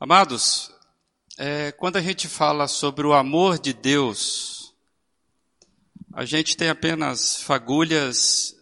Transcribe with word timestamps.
Amados, 0.00 0.70
é, 1.36 1.72
quando 1.72 1.96
a 1.96 2.00
gente 2.00 2.28
fala 2.28 2.68
sobre 2.68 3.04
o 3.04 3.12
amor 3.12 3.58
de 3.58 3.72
Deus, 3.72 4.72
a 6.12 6.24
gente 6.24 6.56
tem 6.56 6.68
apenas 6.68 7.42
fagulhas 7.42 8.54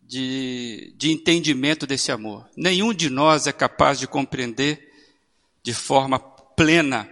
de, 0.00 0.94
de 0.96 1.10
entendimento 1.10 1.84
desse 1.84 2.12
amor. 2.12 2.48
Nenhum 2.56 2.94
de 2.94 3.10
nós 3.10 3.48
é 3.48 3.52
capaz 3.52 3.98
de 3.98 4.06
compreender 4.06 4.88
de 5.64 5.74
forma 5.74 6.20
plena 6.20 7.10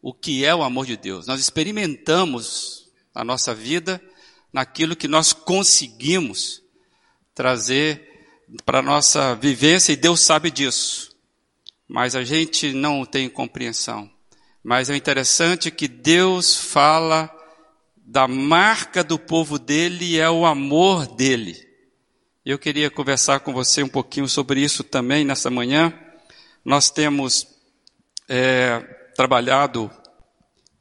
o 0.00 0.14
que 0.14 0.44
é 0.44 0.54
o 0.54 0.62
amor 0.62 0.86
de 0.86 0.96
Deus. 0.96 1.26
Nós 1.26 1.40
experimentamos 1.40 2.88
a 3.12 3.24
nossa 3.24 3.52
vida 3.52 4.00
naquilo 4.52 4.94
que 4.94 5.08
nós 5.08 5.32
conseguimos 5.32 6.62
trazer 7.34 8.46
para 8.64 8.78
a 8.78 8.82
nossa 8.82 9.34
vivência 9.34 9.92
e 9.92 9.96
Deus 9.96 10.20
sabe 10.20 10.52
disso 10.52 11.07
mas 11.88 12.14
a 12.14 12.22
gente 12.22 12.72
não 12.72 13.04
tem 13.04 13.28
compreensão. 13.28 14.10
Mas 14.62 14.90
é 14.90 14.96
interessante 14.96 15.70
que 15.70 15.88
Deus 15.88 16.56
fala 16.56 17.34
da 17.96 18.28
marca 18.28 19.02
do 19.02 19.18
povo 19.18 19.58
dele 19.58 20.18
é 20.18 20.28
o 20.28 20.44
amor 20.44 21.06
dele. 21.06 21.56
Eu 22.44 22.58
queria 22.58 22.90
conversar 22.90 23.40
com 23.40 23.52
você 23.52 23.82
um 23.82 23.88
pouquinho 23.88 24.28
sobre 24.28 24.60
isso 24.60 24.82
também 24.82 25.24
nessa 25.24 25.50
manhã. 25.50 25.92
Nós 26.64 26.90
temos 26.90 27.46
é, 28.28 28.80
trabalhado 29.14 29.90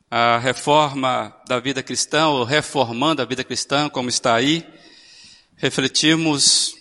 a 0.10 0.38
reforma 0.38 1.36
da 1.48 1.60
vida 1.60 1.84
cristã, 1.84 2.28
ou 2.28 2.46
reformando 2.46 3.22
a 3.22 3.26
vida 3.26 3.44
cristã, 3.44 3.90
como 3.90 4.08
está 4.08 4.36
aí. 4.36 4.66
Refletimos 5.58 6.77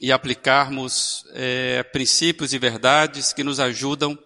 e 0.00 0.10
aplicarmos 0.10 1.24
é, 1.34 1.82
princípios 1.82 2.52
e 2.52 2.58
verdades 2.58 3.32
que 3.32 3.44
nos 3.44 3.60
ajudam 3.60 4.18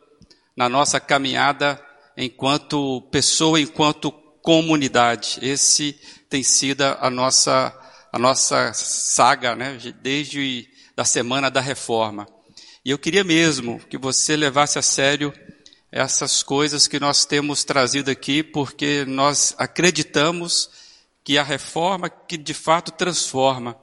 na 0.57 0.69
nossa 0.69 1.01
caminhada 1.01 1.85
enquanto 2.17 3.03
pessoa, 3.11 3.61
enquanto 3.61 4.13
comunidade. 4.41 5.39
Esse 5.43 5.99
tem 6.29 6.43
sido 6.43 6.83
a 6.83 7.11
nossa, 7.11 7.77
a 8.13 8.19
nossa 8.19 8.73
saga, 8.73 9.57
né, 9.57 9.79
desde 10.01 10.69
a 10.97 11.05
semana 11.05 11.51
da 11.51 11.61
reforma. 11.61 12.27
E 12.85 12.91
eu 12.91 12.99
queria 12.99 13.25
mesmo 13.25 13.81
que 13.89 13.99
você 13.99 14.37
levasse 14.37 14.79
a 14.79 14.83
sério 14.83 15.33
essas 15.91 16.43
coisas 16.43 16.87
que 16.87 17.01
nós 17.01 17.25
temos 17.25 17.65
trazido 17.65 18.11
aqui, 18.11 18.43
porque 18.43 19.05
nós 19.07 19.55
acreditamos 19.59 20.69
que 21.25 21.39
a 21.39 21.43
reforma 21.43 22.11
que 22.11 22.37
de 22.37 22.53
fato 22.53 22.93
transforma 22.93 23.77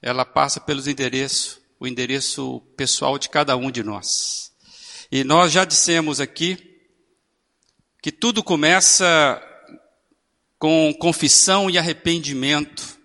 ela 0.00 0.24
passa 0.24 0.60
pelos 0.60 0.86
endereços, 0.86 1.60
o 1.78 1.86
endereço 1.86 2.60
pessoal 2.76 3.18
de 3.18 3.28
cada 3.28 3.56
um 3.56 3.70
de 3.70 3.82
nós. 3.82 4.52
E 5.10 5.24
nós 5.24 5.52
já 5.52 5.64
dissemos 5.64 6.20
aqui 6.20 6.58
que 8.02 8.12
tudo 8.12 8.42
começa 8.42 9.42
com 10.58 10.92
confissão 10.94 11.68
e 11.68 11.78
arrependimento. 11.78 12.98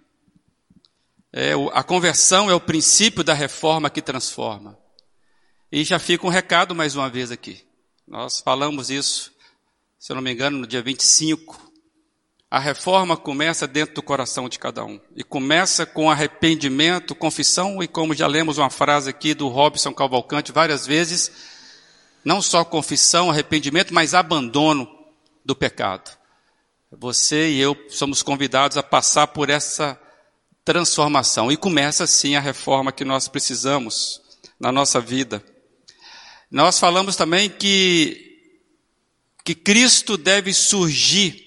É, 1.32 1.54
a 1.74 1.84
conversão 1.84 2.50
é 2.50 2.54
o 2.54 2.62
princípio 2.62 3.24
da 3.24 3.34
reforma 3.34 3.90
que 3.90 4.02
transforma. 4.02 4.78
E 5.72 5.84
já 5.84 5.98
fica 5.98 6.28
um 6.28 6.30
recado 6.30 6.76
mais 6.76 6.96
uma 6.96 7.10
vez 7.10 7.32
aqui. 7.32 7.66
Nós 8.08 8.40
falamos 8.40 8.90
isso, 8.90 9.34
se 9.98 10.12
eu 10.12 10.16
não 10.16 10.22
me 10.22 10.32
engano, 10.32 10.60
no 10.60 10.68
dia 10.68 10.82
25 10.82 11.73
a 12.54 12.60
reforma 12.60 13.18
começa 13.18 13.68
dentro 13.68 13.96
do 13.96 14.04
coração 14.04 14.48
de 14.48 14.60
cada 14.60 14.86
um. 14.86 15.02
E 15.16 15.24
começa 15.24 15.88
com 15.88 16.12
arrependimento, 16.12 17.16
confissão, 17.16 17.82
e 17.82 17.88
como 17.88 18.14
já 18.14 18.28
lemos 18.28 18.60
uma 18.60 18.70
frase 18.70 19.10
aqui 19.10 19.34
do 19.34 19.48
Robson 19.48 19.92
Cavalcante 19.92 20.52
várias 20.52 20.86
vezes, 20.86 21.32
não 22.24 22.44
só 22.44 22.64
confissão, 22.64 23.32
arrependimento, 23.32 23.92
mas 23.92 24.14
abandono 24.14 24.88
do 25.44 25.56
pecado. 25.56 26.16
Você 26.92 27.50
e 27.50 27.60
eu 27.60 27.76
somos 27.90 28.22
convidados 28.22 28.78
a 28.78 28.84
passar 28.84 29.26
por 29.26 29.50
essa 29.50 30.00
transformação. 30.64 31.52
E 31.52 31.58
começa 31.58 32.04
assim 32.04 32.36
a 32.36 32.40
reforma 32.40 32.92
que 32.92 33.04
nós 33.04 33.28
precisamos 33.28 34.22
na 34.60 34.72
nossa 34.72 35.02
vida. 35.02 35.44
Nós 36.52 36.80
falamos 36.80 37.16
também 37.16 37.50
que, 37.50 38.38
que 39.44 39.56
Cristo 39.56 40.18
deve 40.18 40.54
surgir 40.54 41.43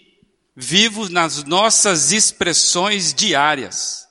vivos 0.56 1.10
nas 1.10 1.44
nossas 1.44 2.12
expressões 2.12 3.12
diárias, 3.12 4.06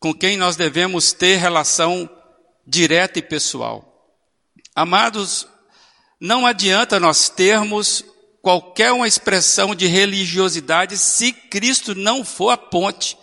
com 0.00 0.12
quem 0.12 0.36
nós 0.36 0.56
devemos 0.56 1.12
ter 1.12 1.36
relação 1.36 2.10
direta 2.66 3.20
e 3.20 3.22
pessoal. 3.22 3.86
Amados, 4.74 5.46
não 6.20 6.46
adianta 6.46 6.98
nós 6.98 7.28
termos 7.28 8.04
qualquer 8.42 8.92
uma 8.92 9.06
expressão 9.06 9.74
de 9.74 9.86
religiosidade 9.86 10.96
se 10.96 11.32
Cristo 11.32 11.94
não 11.94 12.24
for 12.24 12.50
a 12.50 12.56
ponte 12.56 13.16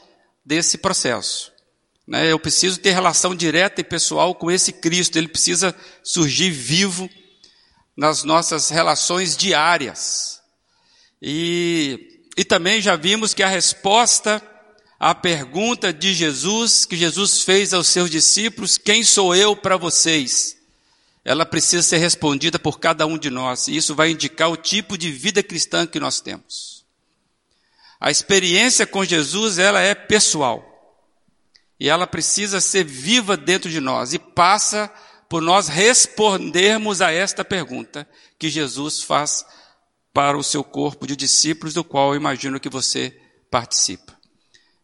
desse 0.46 0.78
processo. 0.78 1.52
Né? 2.08 2.32
Eu 2.32 2.40
preciso 2.40 2.80
ter 2.80 2.92
relação 2.92 3.36
direta 3.36 3.82
e 3.82 3.84
pessoal 3.84 4.34
com 4.34 4.50
esse 4.50 4.72
Cristo, 4.72 5.18
ele 5.18 5.28
precisa 5.28 5.76
surgir 6.04 6.52
vivo 6.52 7.10
nas 7.98 8.24
nossas 8.24 8.70
relações 8.70 9.36
diárias. 9.36 10.37
E, 11.22 12.22
e 12.38 12.46
também 12.46 12.82
já 12.82 12.96
vimos 12.96 13.34
que 13.34 13.44
a 13.44 13.48
resposta 13.48 14.42
à 15.00 15.14
pergunta 15.14 15.94
de 15.94 16.14
Jesus, 16.14 16.86
que 16.86 16.96
Jesus 16.98 17.44
fez 17.44 17.74
aos 17.74 17.88
seus 17.88 18.10
discípulos, 18.10 18.78
quem 18.78 19.04
sou 19.04 19.36
eu 19.36 19.56
para 19.56 19.78
vocês? 19.78 20.58
Ela 21.24 21.46
precisa 21.46 21.84
ser 21.84 21.98
respondida 21.98 22.58
por 22.58 22.80
cada 22.80 23.06
um 23.06 23.18
de 23.18 23.30
nós, 23.30 23.68
e 23.68 23.76
isso 23.76 23.94
vai 23.94 24.12
indicar 24.12 24.50
o 24.50 24.58
tipo 24.58 24.98
de 24.98 25.12
vida 25.12 25.44
cristã 25.44 25.86
que 25.86 26.00
nós 26.00 26.20
temos. 26.20 26.86
A 28.00 28.10
experiência 28.10 28.86
com 28.86 29.04
Jesus, 29.04 29.58
ela 29.58 29.82
é 29.82 29.94
pessoal. 29.94 30.64
E 31.80 31.90
ela 31.90 32.08
precisa 32.08 32.60
ser 32.60 32.84
viva 32.84 33.38
dentro 33.38 33.70
de 33.70 33.80
nós 33.80 34.14
e 34.14 34.20
passa 34.20 34.92
por 35.30 35.42
nós 35.42 35.68
respondermos 35.68 37.02
a 37.02 37.12
esta 37.12 37.44
pergunta 37.44 38.08
que 38.40 38.50
Jesus 38.50 39.04
faz 39.04 39.46
para 40.18 40.36
o 40.36 40.44
seu 40.44 40.64
corpo 40.64 41.06
de 41.06 41.16
discípulos, 41.16 41.76
do 41.76 41.84
qual 41.84 42.10
eu 42.10 42.16
imagino 42.16 42.60
que 42.60 42.70
você 42.70 43.16
participa. 43.52 44.18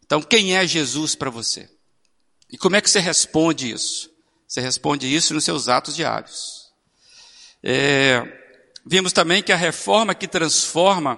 Então, 0.05 0.21
quem 0.21 0.55
é 0.55 0.67
Jesus 0.67 1.15
para 1.15 1.31
você? 1.31 1.67
E 2.51 2.55
como 2.55 2.75
é 2.75 2.81
que 2.81 2.87
você 2.87 2.99
responde 2.99 3.71
isso? 3.71 4.11
Você 4.47 4.61
responde 4.61 5.11
isso 5.11 5.33
nos 5.33 5.43
seus 5.43 5.67
atos 5.67 5.95
diários. 5.95 6.71
É, 7.63 8.21
vimos 8.85 9.11
também 9.11 9.41
que 9.41 9.51
a 9.51 9.55
reforma 9.55 10.13
que 10.13 10.27
transforma 10.27 11.17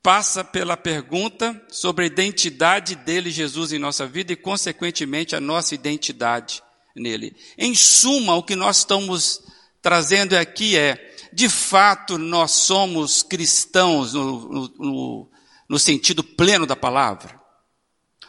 passa 0.00 0.44
pela 0.44 0.76
pergunta 0.76 1.60
sobre 1.68 2.04
a 2.04 2.06
identidade 2.06 2.94
dele, 2.94 3.32
Jesus, 3.32 3.72
em 3.72 3.80
nossa 3.80 4.06
vida 4.06 4.32
e, 4.32 4.36
consequentemente, 4.36 5.34
a 5.34 5.40
nossa 5.40 5.74
identidade 5.74 6.62
nele. 6.94 7.34
Em 7.58 7.74
suma, 7.74 8.36
o 8.36 8.44
que 8.44 8.54
nós 8.54 8.78
estamos 8.78 9.42
trazendo 9.82 10.34
aqui 10.34 10.78
é 10.78 11.07
de 11.38 11.48
fato 11.48 12.18
nós 12.18 12.50
somos 12.50 13.22
cristãos 13.22 14.12
no, 14.12 14.68
no, 14.76 15.30
no 15.68 15.78
sentido 15.78 16.24
pleno 16.24 16.66
da 16.66 16.74
palavra? 16.74 17.40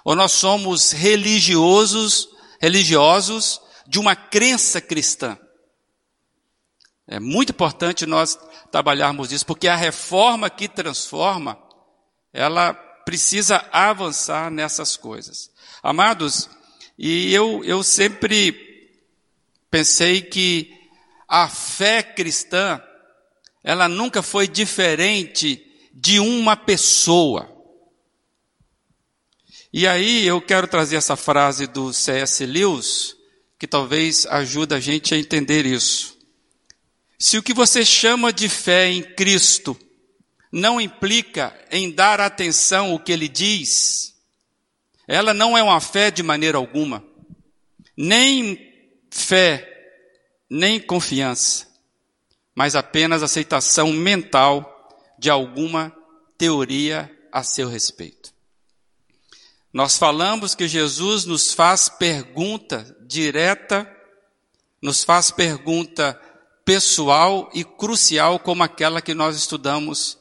Ou 0.05 0.15
nós 0.15 0.31
somos 0.31 0.91
religiosos, 0.91 2.29
religiosos 2.61 3.59
de 3.87 3.97
uma 3.97 4.15
crença 4.15 4.79
cristã? 4.79 5.35
É 7.07 7.19
muito 7.19 7.49
importante 7.49 8.05
nós 8.05 8.37
trabalharmos 8.71 9.31
isso, 9.31 9.43
porque 9.43 9.67
a 9.67 9.75
reforma 9.75 10.47
que 10.47 10.67
transforma, 10.67 11.57
ela 12.31 12.75
precisa 12.75 13.67
avançar 13.71 14.51
nessas 14.51 14.95
coisas. 14.95 15.49
Amados, 15.81 16.47
e 16.95 17.33
eu, 17.33 17.63
eu 17.65 17.81
sempre 17.81 18.91
pensei 19.71 20.21
que 20.21 20.71
a 21.27 21.49
fé 21.49 22.03
cristã, 22.03 22.79
ela 23.63 23.87
nunca 23.87 24.21
foi 24.21 24.47
diferente 24.47 25.65
de 25.93 26.19
uma 26.19 26.55
pessoa. 26.55 27.55
E 29.71 29.85
aí 29.85 30.25
eu 30.25 30.41
quero 30.41 30.67
trazer 30.67 30.95
essa 30.95 31.15
frase 31.15 31.67
do 31.67 31.93
C.S. 31.93 32.45
Lewis, 32.45 33.15
que 33.59 33.67
talvez 33.67 34.25
ajude 34.25 34.73
a 34.73 34.79
gente 34.79 35.13
a 35.13 35.17
entender 35.17 35.65
isso. 35.65 36.17
Se 37.17 37.37
o 37.37 37.43
que 37.43 37.53
você 37.53 37.85
chama 37.85 38.31
de 38.31 38.47
fé 38.47 38.89
em 38.89 39.03
Cristo 39.03 39.77
não 40.51 40.79
implica 40.79 41.53
em 41.69 41.91
dar 41.91 42.21
atenção 42.21 42.91
ao 42.91 42.99
que 42.99 43.11
ele 43.11 43.27
diz, 43.27 44.15
ela 45.07 45.33
não 45.33 45.57
é 45.57 45.61
uma 45.61 45.81
fé 45.81 46.09
de 46.09 46.23
maneira 46.23 46.57
alguma. 46.57 47.05
Nem 47.95 48.57
fé, 49.11 49.67
nem 50.49 50.79
confiança 50.79 51.68
mas 52.55 52.75
apenas 52.75 53.23
aceitação 53.23 53.91
mental 53.91 54.75
de 55.17 55.29
alguma 55.29 55.95
teoria 56.37 57.11
a 57.31 57.43
seu 57.43 57.69
respeito. 57.69 58.33
Nós 59.71 59.97
falamos 59.97 60.55
que 60.55 60.67
Jesus 60.67 61.25
nos 61.25 61.53
faz 61.53 61.89
pergunta 61.89 62.95
direta, 63.01 63.87
nos 64.81 65.03
faz 65.03 65.29
pergunta 65.29 66.19
pessoal 66.65 67.49
e 67.53 67.63
crucial 67.63 68.39
como 68.39 68.63
aquela 68.63 69.01
que 69.01 69.13
nós 69.13 69.35
estudamos. 69.35 70.17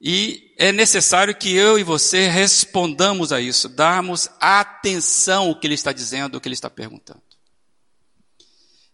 E 0.00 0.54
é 0.58 0.70
necessário 0.70 1.34
que 1.34 1.54
eu 1.54 1.78
e 1.78 1.82
você 1.82 2.28
respondamos 2.28 3.32
a 3.32 3.40
isso, 3.40 3.68
darmos 3.68 4.28
atenção 4.40 5.48
ao 5.48 5.58
que 5.58 5.66
ele 5.66 5.74
está 5.74 5.92
dizendo, 5.92 6.36
ao 6.36 6.40
que 6.40 6.48
ele 6.48 6.54
está 6.54 6.70
perguntando. 6.70 7.22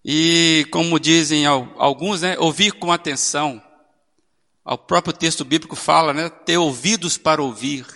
E 0.05 0.67
como 0.71 0.99
dizem 0.99 1.45
alguns, 1.47 2.23
né, 2.23 2.39
ouvir 2.39 2.73
com 2.73 2.93
atenção. 2.93 3.63
O 4.65 4.77
próprio 4.77 5.13
texto 5.13 5.45
bíblico 5.45 5.75
fala, 5.75 6.13
né, 6.13 6.29
ter 6.29 6.59
ouvidos 6.59 7.19
para 7.19 7.43
ouvir. 7.43 7.87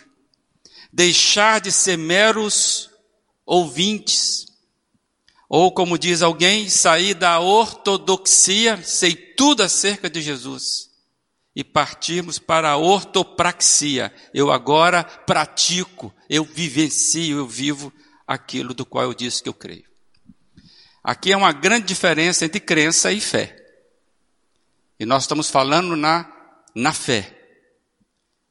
Deixar 0.93 1.61
de 1.61 1.71
ser 1.71 1.97
meros 1.97 2.91
ouvintes. 3.47 4.47
Ou 5.49 5.71
como 5.71 5.99
diz 5.99 6.23
alguém, 6.23 6.69
sair 6.69 7.15
da 7.15 7.39
ortodoxia, 7.39 8.83
sei 8.83 9.15
tudo 9.15 9.63
acerca 9.63 10.09
de 10.09 10.23
Jesus. 10.23 10.91
E 11.55 11.63
partirmos 11.63 12.39
para 12.39 12.71
a 12.71 12.79
ortopraxia. 12.79 14.13
Eu 14.33 14.51
agora 14.51 15.05
pratico, 15.05 16.13
eu 16.29 16.45
vivencio, 16.45 17.39
eu 17.39 17.47
vivo 17.47 17.93
aquilo 18.27 18.73
do 18.73 18.87
qual 18.87 19.05
eu 19.05 19.15
disse 19.15 19.43
que 19.43 19.49
eu 19.49 19.55
creio. 19.55 19.92
Aqui 21.03 21.33
é 21.33 21.37
uma 21.37 21.53
grande 21.53 21.87
diferença 21.87 22.45
entre 22.45 22.61
crença 22.61 23.13
e 23.13 23.21
fé. 23.21 23.57
E 25.01 25.05
nós 25.05 25.25
estamos 25.25 25.51
falando 25.51 25.97
na, 25.97 26.31
na 26.75 26.93
fé. 26.93 27.37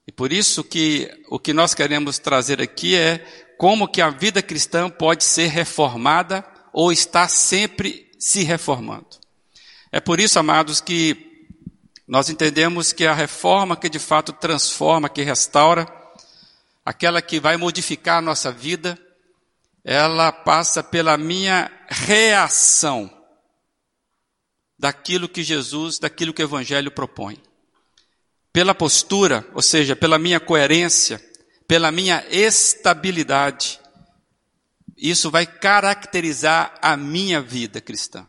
E 0.06 0.12
por 0.12 0.34
isso 0.34 0.64
que 0.64 1.10
o 1.30 1.40
que 1.40 1.54
nós 1.54 1.74
queremos 1.74 2.20
trazer 2.20 2.62
aqui 2.62 2.96
é 2.96 3.20
como 3.58 3.88
que 3.88 4.02
a 4.02 4.10
vida 4.10 4.42
cristã 4.42 4.90
pode 4.90 5.24
ser 5.24 5.48
reformada 5.48 6.44
ou 6.74 6.92
está 6.92 7.28
sempre 7.28 8.12
se 8.20 8.44
reformando. 8.44 9.22
É 9.92 10.00
por 10.00 10.20
isso, 10.20 10.40
amados, 10.40 10.82
que 10.82 11.48
nós 12.08 12.30
entendemos 12.30 12.92
que 12.92 13.06
a 13.06 13.14
reforma 13.14 13.78
que 13.78 13.88
de 13.88 14.00
fato 14.00 14.34
transforma, 14.34 15.08
que 15.08 15.22
restaura, 15.22 15.88
aquela 16.86 17.22
que 17.22 17.40
vai 17.40 17.56
modificar 17.56 18.18
a 18.18 18.22
nossa 18.22 18.52
vida, 18.52 19.00
ela 19.84 20.32
passa 20.32 20.84
pela 20.84 21.18
minha 21.18 21.72
reação 21.88 23.10
daquilo 24.78 25.30
que 25.30 25.44
Jesus, 25.44 26.00
daquilo 26.00 26.34
que 26.34 26.42
o 26.42 26.46
Evangelho 26.46 26.92
propõe. 26.92 27.42
Pela 28.54 28.76
postura, 28.76 29.48
ou 29.54 29.62
seja, 29.62 29.96
pela 29.96 30.20
minha 30.20 30.40
coerência, 30.40 31.24
pela 31.68 31.92
minha 31.92 32.26
estabilidade, 32.30 33.80
isso 34.98 35.32
vai 35.32 35.46
caracterizar 35.46 36.78
a 36.82 36.98
minha 36.98 37.42
vida 37.42 37.80
cristã. 37.80 38.28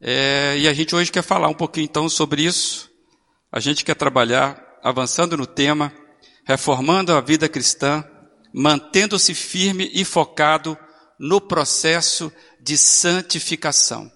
É, 0.00 0.56
e 0.58 0.68
a 0.68 0.72
gente 0.72 0.94
hoje 0.94 1.10
quer 1.10 1.22
falar 1.22 1.48
um 1.48 1.54
pouquinho 1.54 1.84
então 1.84 2.08
sobre 2.08 2.42
isso. 2.42 2.90
A 3.50 3.58
gente 3.58 3.84
quer 3.84 3.94
trabalhar 3.94 4.62
avançando 4.82 5.36
no 5.36 5.46
tema, 5.46 5.92
reformando 6.44 7.12
a 7.12 7.20
vida 7.20 7.48
cristã 7.48 8.04
mantendo-se 8.54 9.34
firme 9.34 9.90
e 9.92 10.04
focado 10.04 10.78
no 11.18 11.40
processo 11.40 12.32
de 12.60 12.78
santificação. 12.78 14.10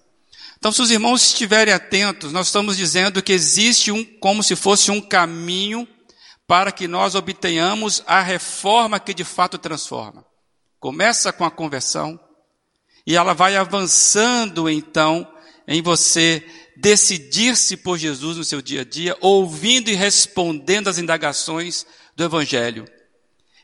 Então, 0.57 0.71
se 0.71 0.81
os 0.81 0.91
irmãos 0.91 1.25
estiverem 1.25 1.73
atentos, 1.73 2.31
nós 2.31 2.47
estamos 2.47 2.77
dizendo 2.77 3.21
que 3.21 3.33
existe 3.33 3.91
um, 3.91 4.03
como 4.19 4.41
se 4.41 4.55
fosse 4.55 4.91
um 4.91 5.01
caminho 5.01 5.85
para 6.47 6.71
que 6.71 6.87
nós 6.87 7.15
obtenhamos 7.15 8.01
a 8.07 8.21
reforma 8.21 8.99
que 8.99 9.13
de 9.13 9.23
fato 9.23 9.57
transforma. 9.57 10.25
Começa 10.79 11.33
com 11.33 11.43
a 11.43 11.51
conversão 11.51 12.19
e 13.05 13.15
ela 13.15 13.33
vai 13.33 13.57
avançando 13.57 14.69
então 14.69 15.27
em 15.67 15.81
você 15.81 16.45
decidir-se 16.77 17.77
por 17.77 17.97
Jesus 17.97 18.37
no 18.37 18.43
seu 18.43 18.61
dia 18.61 18.81
a 18.81 18.85
dia, 18.85 19.17
ouvindo 19.19 19.89
e 19.89 19.95
respondendo 19.95 20.87
às 20.87 20.97
indagações 20.97 21.85
do 22.15 22.23
Evangelho. 22.23 22.85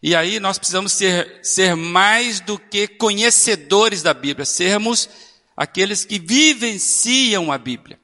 E 0.05 0.15
aí 0.15 0.39
nós 0.39 0.59
precisamos 0.59 0.93
ser, 0.93 1.39
ser 1.41 1.75
mais 1.75 2.39
do 2.39 2.59
que 2.59 2.87
conhecedores 2.87 4.03
da 4.03 4.13
Bíblia, 4.13 4.45
sermos 4.45 5.09
aqueles 5.57 6.05
que 6.05 6.19
vivenciam 6.19 7.51
a 7.51 7.57
Bíblia. 7.57 7.99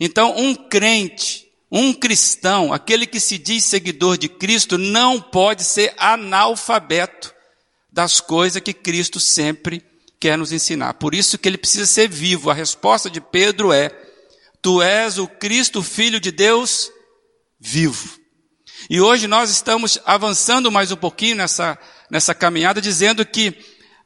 Então, 0.00 0.34
um 0.34 0.54
crente, 0.54 1.46
um 1.70 1.92
cristão, 1.92 2.72
aquele 2.72 3.06
que 3.06 3.20
se 3.20 3.36
diz 3.36 3.64
seguidor 3.64 4.16
de 4.16 4.30
Cristo, 4.30 4.78
não 4.78 5.20
pode 5.20 5.62
ser 5.62 5.92
analfabeto 5.98 7.34
das 7.92 8.18
coisas 8.18 8.62
que 8.62 8.72
Cristo 8.72 9.20
sempre 9.20 9.84
quer 10.18 10.38
nos 10.38 10.52
ensinar. 10.52 10.94
Por 10.94 11.14
isso 11.14 11.36
que 11.36 11.46
ele 11.46 11.58
precisa 11.58 11.84
ser 11.84 12.08
vivo. 12.08 12.48
A 12.48 12.54
resposta 12.54 13.10
de 13.10 13.20
Pedro 13.20 13.74
é: 13.74 13.90
Tu 14.62 14.80
és 14.80 15.18
o 15.18 15.28
Cristo, 15.28 15.82
filho 15.82 16.18
de 16.18 16.30
Deus, 16.30 16.90
vivo. 17.60 18.24
E 18.88 19.00
hoje 19.00 19.26
nós 19.26 19.50
estamos 19.50 19.98
avançando 20.04 20.70
mais 20.70 20.92
um 20.92 20.96
pouquinho 20.96 21.36
nessa, 21.36 21.78
nessa 22.10 22.34
caminhada, 22.34 22.80
dizendo 22.80 23.24
que 23.24 23.54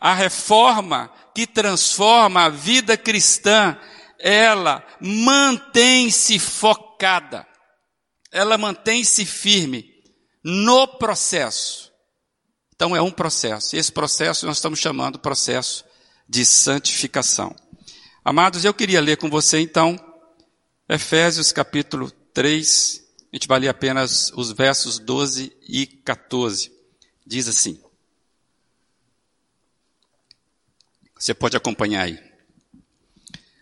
a 0.00 0.14
reforma 0.14 1.12
que 1.34 1.46
transforma 1.46 2.44
a 2.44 2.48
vida 2.48 2.96
cristã, 2.96 3.76
ela 4.18 4.84
mantém-se 5.00 6.38
focada, 6.38 7.46
ela 8.32 8.56
mantém-se 8.56 9.24
firme 9.24 9.90
no 10.42 10.86
processo. 10.86 11.90
Então 12.74 12.96
é 12.96 13.02
um 13.02 13.10
processo, 13.10 13.76
e 13.76 13.78
esse 13.78 13.92
processo 13.92 14.46
nós 14.46 14.56
estamos 14.56 14.78
chamando 14.78 15.18
processo 15.18 15.84
de 16.28 16.44
santificação. 16.44 17.54
Amados, 18.24 18.64
eu 18.64 18.72
queria 18.72 19.00
ler 19.00 19.16
com 19.16 19.28
você 19.28 19.60
então 19.60 19.98
Efésios 20.88 21.52
capítulo 21.52 22.10
3, 22.32 23.00
a 23.32 23.36
gente 23.36 23.46
vai 23.46 23.60
ler 23.60 23.68
apenas 23.68 24.32
os 24.34 24.50
versos 24.50 24.98
12 24.98 25.56
e 25.68 25.86
14. 25.86 26.72
Diz 27.24 27.46
assim. 27.46 27.80
Você 31.16 31.32
pode 31.32 31.56
acompanhar 31.56 32.02
aí. 32.02 32.18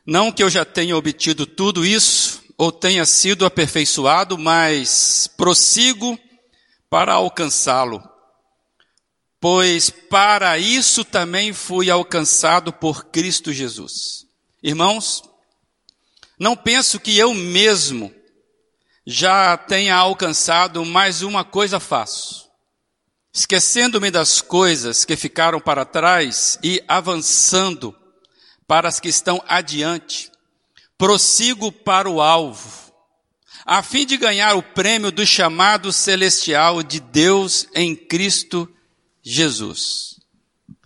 Não 0.07 0.33
que 0.33 0.43
eu 0.43 0.49
já 0.49 0.65
tenha 0.65 0.97
obtido 0.97 1.45
tudo 1.45 1.85
isso, 1.85 2.43
ou 2.57 2.73
tenha 2.73 3.05
sido 3.05 3.45
aperfeiçoado, 3.45 4.39
mas 4.39 5.29
prossigo 5.37 6.19
para 6.89 7.13
alcançá-lo. 7.13 8.03
Pois 9.39 9.91
para 9.91 10.59
isso 10.59 11.05
também 11.05 11.53
fui 11.53 11.91
alcançado 11.91 12.73
por 12.73 13.07
Cristo 13.07 13.53
Jesus. 13.53 14.27
Irmãos, 14.63 15.23
não 16.39 16.57
penso 16.57 16.99
que 16.99 17.19
eu 17.19 17.35
mesmo 17.35 18.13
já 19.11 19.57
tenha 19.57 19.97
alcançado, 19.97 20.85
mais 20.85 21.23
uma 21.23 21.43
coisa 21.43 21.81
faço. 21.81 22.47
Esquecendo-me 23.33 24.11
das 24.11 24.43
coisas 24.43 25.07
que 25.07 25.17
ficaram 25.17 25.59
para 25.59 25.87
trás 25.87 26.59
e 26.63 26.85
avançando 26.87 27.97
para 28.67 28.87
as 28.87 29.01
que 29.01 29.09
estão 29.09 29.43
adiante, 29.49 30.31
prossigo 30.99 31.73
para 31.73 32.07
o 32.07 32.21
alvo, 32.21 32.93
a 33.65 33.83
fim 33.83 34.05
de 34.05 34.19
ganhar 34.19 34.55
o 34.55 34.63
prêmio 34.63 35.11
do 35.11 35.27
chamado 35.27 35.91
celestial 35.91 36.83
de 36.83 37.01
Deus 37.01 37.67
em 37.75 37.97
Cristo 37.97 38.71
Jesus. 39.23 40.21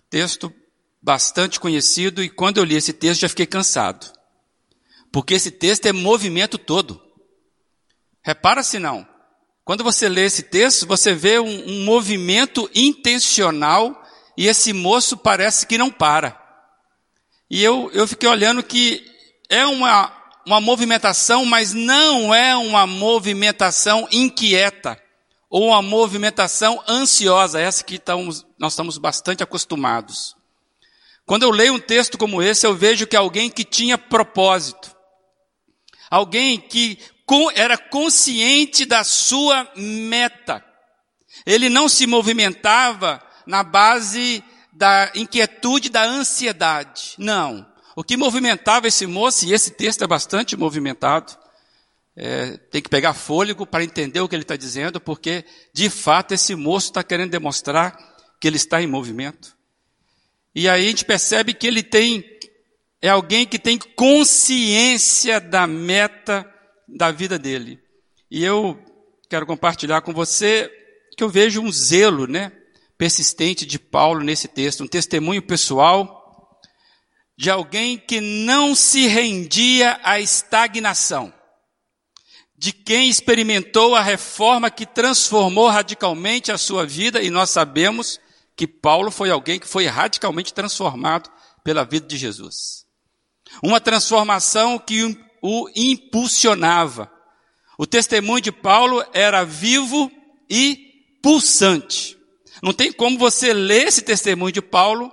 Texto 0.09 0.53
bastante 1.01 1.59
conhecido 1.59 2.23
e 2.23 2.29
quando 2.29 2.59
eu 2.59 2.63
li 2.63 2.75
esse 2.75 2.93
texto 2.93 3.19
já 3.19 3.27
fiquei 3.27 3.45
cansado. 3.45 4.09
Porque 5.11 5.33
esse 5.33 5.51
texto 5.51 5.87
é 5.87 5.91
movimento 5.91 6.57
todo. 6.57 7.03
Repara 8.23 8.63
se 8.63 8.79
não. 8.79 9.05
Quando 9.65 9.83
você 9.83 10.09
lê 10.09 10.25
esse 10.25 10.43
texto, 10.43 10.87
você 10.87 11.13
vê 11.13 11.39
um, 11.39 11.69
um 11.69 11.83
movimento 11.85 12.69
intencional 12.73 14.01
e 14.37 14.47
esse 14.47 14.73
moço 14.73 15.15
parece 15.17 15.67
que 15.67 15.77
não 15.77 15.89
para. 15.91 16.41
E 17.49 17.63
eu, 17.63 17.89
eu 17.93 18.07
fiquei 18.07 18.27
olhando 18.27 18.63
que 18.63 19.05
é 19.49 19.65
uma, 19.65 20.11
uma 20.45 20.59
movimentação, 20.59 21.45
mas 21.45 21.73
não 21.73 22.33
é 22.33 22.55
uma 22.55 22.87
movimentação 22.87 24.07
inquieta 24.11 24.99
ou 25.49 25.67
uma 25.67 25.81
movimentação 25.81 26.83
ansiosa, 26.87 27.59
essa 27.59 27.83
que 27.83 27.95
estamos, 27.95 28.43
nós 28.57 28.73
estamos 28.73 28.97
bastante 28.97 29.43
acostumados. 29.43 30.35
Quando 31.25 31.43
eu 31.43 31.51
leio 31.51 31.75
um 31.75 31.79
texto 31.79 32.17
como 32.17 32.41
esse, 32.41 32.65
eu 32.65 32.75
vejo 32.75 33.05
que 33.05 33.15
alguém 33.15 33.49
que 33.49 33.63
tinha 33.63 33.97
propósito, 33.97 34.93
alguém 36.09 36.59
que 36.59 36.97
era 37.55 37.77
consciente 37.77 38.85
da 38.85 39.03
sua 39.03 39.69
meta. 39.75 40.63
Ele 41.45 41.69
não 41.69 41.89
se 41.89 42.05
movimentava 42.05 43.21
na 43.45 43.63
base 43.63 44.43
da 44.71 45.11
inquietude, 45.15 45.89
da 45.89 46.03
ansiedade. 46.03 47.15
Não. 47.17 47.65
O 47.95 48.03
que 48.03 48.17
movimentava 48.17 48.87
esse 48.87 49.05
moço, 49.05 49.45
e 49.45 49.53
esse 49.53 49.71
texto 49.71 50.03
é 50.03 50.07
bastante 50.07 50.57
movimentado, 50.57 51.37
é, 52.15 52.57
tem 52.71 52.81
que 52.81 52.89
pegar 52.89 53.13
fôlego 53.13 53.65
para 53.65 53.83
entender 53.83 54.19
o 54.19 54.27
que 54.27 54.35
ele 54.35 54.43
está 54.43 54.55
dizendo, 54.55 54.99
porque 54.99 55.45
de 55.73 55.89
fato 55.89 56.33
esse 56.33 56.55
moço 56.55 56.87
está 56.87 57.03
querendo 57.03 57.31
demonstrar 57.31 57.97
que 58.39 58.47
ele 58.47 58.57
está 58.57 58.81
em 58.81 58.87
movimento. 58.87 59.55
E 60.55 60.67
aí 60.67 60.85
a 60.85 60.87
gente 60.87 61.05
percebe 61.05 61.53
que 61.53 61.65
ele 61.65 61.81
tem 61.81 62.23
é 63.01 63.09
alguém 63.09 63.45
que 63.45 63.59
tem 63.59 63.77
consciência 63.77 65.41
da 65.41 65.67
meta 65.67 66.49
da 66.95 67.11
vida 67.11 67.37
dele. 67.39 67.79
E 68.29 68.43
eu 68.43 68.79
quero 69.29 69.45
compartilhar 69.45 70.01
com 70.01 70.13
você 70.13 70.71
que 71.17 71.23
eu 71.23 71.29
vejo 71.29 71.61
um 71.61 71.71
zelo, 71.71 72.27
né, 72.27 72.51
persistente 72.97 73.65
de 73.65 73.77
Paulo 73.79 74.21
nesse 74.21 74.47
texto, 74.47 74.83
um 74.83 74.87
testemunho 74.87 75.41
pessoal 75.41 76.21
de 77.35 77.49
alguém 77.49 77.97
que 77.97 78.21
não 78.21 78.75
se 78.75 79.07
rendia 79.07 79.99
à 80.03 80.19
estagnação, 80.19 81.33
de 82.55 82.71
quem 82.71 83.09
experimentou 83.09 83.95
a 83.95 84.01
reforma 84.01 84.69
que 84.69 84.85
transformou 84.85 85.67
radicalmente 85.67 86.51
a 86.51 86.57
sua 86.57 86.85
vida, 86.85 87.21
e 87.21 87.29
nós 87.29 87.49
sabemos 87.49 88.19
que 88.55 88.67
Paulo 88.67 89.09
foi 89.09 89.31
alguém 89.31 89.59
que 89.59 89.67
foi 89.67 89.87
radicalmente 89.87 90.53
transformado 90.53 91.29
pela 91.63 91.83
vida 91.83 92.05
de 92.05 92.17
Jesus. 92.17 92.85
Uma 93.63 93.81
transformação 93.81 94.77
que 94.77 95.17
o 95.43 95.69
impulsionava. 95.75 97.11
O 97.77 97.85
testemunho 97.85 98.39
de 98.39 98.51
Paulo 98.51 99.03
era 99.13 99.43
vivo 99.43 100.09
e 100.49 101.19
pulsante. 101.21 102.17
Não 102.61 102.71
tem 102.71 102.93
como 102.93 103.19
você 103.19 103.51
ler 103.51 103.87
esse 103.87 104.01
testemunho 104.01 104.53
de 104.53 104.61
Paulo 104.61 105.11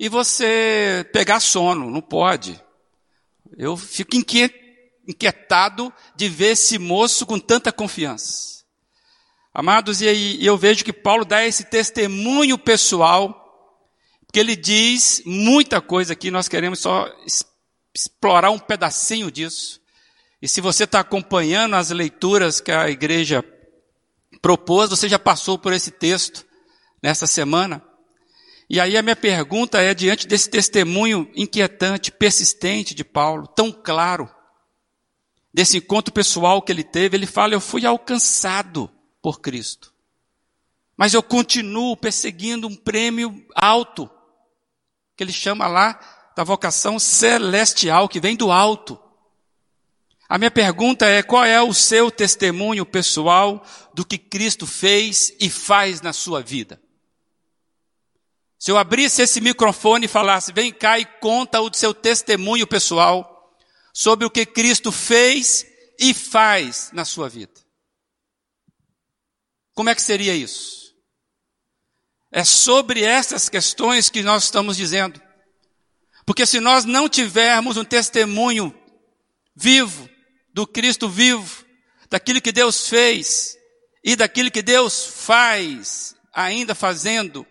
e 0.00 0.08
você 0.08 1.08
pegar 1.12 1.38
sono, 1.38 1.88
não 1.88 2.00
pode. 2.00 2.60
Eu 3.56 3.76
fico 3.76 4.16
inquietado 5.06 5.92
de 6.16 6.28
ver 6.28 6.52
esse 6.52 6.76
moço 6.76 7.24
com 7.24 7.38
tanta 7.38 7.70
confiança. 7.70 8.64
Amados, 9.54 10.00
e 10.00 10.44
eu 10.44 10.56
vejo 10.56 10.84
que 10.84 10.92
Paulo 10.92 11.24
dá 11.24 11.46
esse 11.46 11.64
testemunho 11.64 12.58
pessoal, 12.58 13.38
que 14.32 14.40
ele 14.40 14.56
diz 14.56 15.22
muita 15.24 15.80
coisa 15.80 16.14
aqui, 16.14 16.32
nós 16.32 16.48
queremos 16.48 16.80
só 16.80 17.08
explorar 17.94 18.50
um 18.50 18.58
pedacinho 18.58 19.30
disso. 19.30 19.80
E 20.40 20.48
se 20.48 20.60
você 20.60 20.84
está 20.84 21.00
acompanhando 21.00 21.76
as 21.76 21.90
leituras 21.90 22.60
que 22.60 22.72
a 22.72 22.88
igreja 22.90 23.44
propôs, 24.40 24.90
você 24.90 25.08
já 25.08 25.18
passou 25.18 25.58
por 25.58 25.72
esse 25.72 25.90
texto 25.90 26.44
nessa 27.02 27.26
semana. 27.26 27.82
E 28.68 28.80
aí 28.80 28.96
a 28.96 29.02
minha 29.02 29.14
pergunta 29.14 29.80
é, 29.80 29.92
diante 29.94 30.26
desse 30.26 30.48
testemunho 30.48 31.30
inquietante, 31.34 32.10
persistente 32.10 32.94
de 32.94 33.04
Paulo, 33.04 33.46
tão 33.46 33.70
claro, 33.70 34.28
desse 35.52 35.76
encontro 35.76 36.12
pessoal 36.12 36.62
que 36.62 36.72
ele 36.72 36.82
teve, 36.82 37.16
ele 37.16 37.26
fala: 37.26 37.54
Eu 37.54 37.60
fui 37.60 37.84
alcançado 37.84 38.90
por 39.20 39.40
Cristo. 39.40 39.92
Mas 40.96 41.14
eu 41.14 41.22
continuo 41.22 41.96
perseguindo 41.96 42.66
um 42.66 42.74
prêmio 42.74 43.46
alto, 43.54 44.10
que 45.16 45.22
ele 45.22 45.32
chama 45.32 45.66
lá 45.66 46.21
da 46.36 46.44
vocação 46.44 46.98
celestial, 46.98 48.08
que 48.08 48.20
vem 48.20 48.36
do 48.36 48.50
alto. 48.50 48.98
A 50.28 50.38
minha 50.38 50.50
pergunta 50.50 51.06
é: 51.06 51.22
qual 51.22 51.44
é 51.44 51.60
o 51.60 51.74
seu 51.74 52.10
testemunho 52.10 52.86
pessoal 52.86 53.64
do 53.92 54.04
que 54.04 54.16
Cristo 54.16 54.66
fez 54.66 55.32
e 55.38 55.50
faz 55.50 56.00
na 56.00 56.12
sua 56.12 56.40
vida? 56.40 56.80
Se 58.58 58.70
eu 58.70 58.78
abrisse 58.78 59.22
esse 59.22 59.40
microfone 59.40 60.06
e 60.06 60.08
falasse, 60.08 60.52
vem 60.52 60.72
cá 60.72 60.98
e 60.98 61.04
conta 61.04 61.60
o 61.60 61.74
seu 61.74 61.92
testemunho 61.92 62.66
pessoal 62.66 63.52
sobre 63.92 64.24
o 64.24 64.30
que 64.30 64.46
Cristo 64.46 64.92
fez 64.92 65.66
e 65.98 66.14
faz 66.14 66.90
na 66.92 67.04
sua 67.04 67.28
vida. 67.28 67.60
Como 69.74 69.90
é 69.90 69.94
que 69.94 70.02
seria 70.02 70.34
isso? 70.34 70.94
É 72.30 72.44
sobre 72.44 73.02
essas 73.02 73.48
questões 73.48 74.08
que 74.08 74.22
nós 74.22 74.44
estamos 74.44 74.76
dizendo. 74.76 75.20
Porque 76.24 76.46
se 76.46 76.60
nós 76.60 76.84
não 76.84 77.08
tivermos 77.08 77.76
um 77.76 77.84
testemunho 77.84 78.74
vivo, 79.54 80.08
do 80.52 80.66
Cristo 80.66 81.08
vivo, 81.08 81.64
daquilo 82.10 82.40
que 82.40 82.52
Deus 82.52 82.88
fez 82.88 83.56
e 84.04 84.14
daquilo 84.14 84.50
que 84.50 84.62
Deus 84.62 85.06
faz, 85.06 86.14
ainda 86.32 86.74
fazendo, 86.74 87.46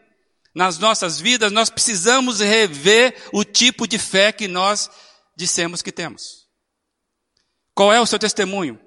nas 0.53 0.77
nossas 0.77 1.19
vidas, 1.19 1.51
nós 1.51 1.69
precisamos 1.69 2.39
rever 2.39 3.15
o 3.31 3.43
tipo 3.43 3.87
de 3.87 3.97
fé 3.97 4.31
que 4.31 4.47
nós 4.47 4.89
dissemos 5.35 5.81
que 5.81 5.91
temos. 5.91 6.47
Qual 7.73 7.91
é 7.91 7.99
o 8.01 8.05
seu 8.05 8.19
testemunho? 8.19 8.79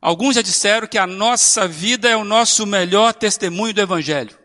Alguns 0.00 0.36
já 0.36 0.42
disseram 0.42 0.86
que 0.86 0.98
a 0.98 1.06
nossa 1.06 1.68
vida 1.68 2.08
é 2.08 2.16
o 2.16 2.24
nosso 2.24 2.66
melhor 2.66 3.12
testemunho 3.12 3.74
do 3.74 3.80
Evangelho. 3.80 4.36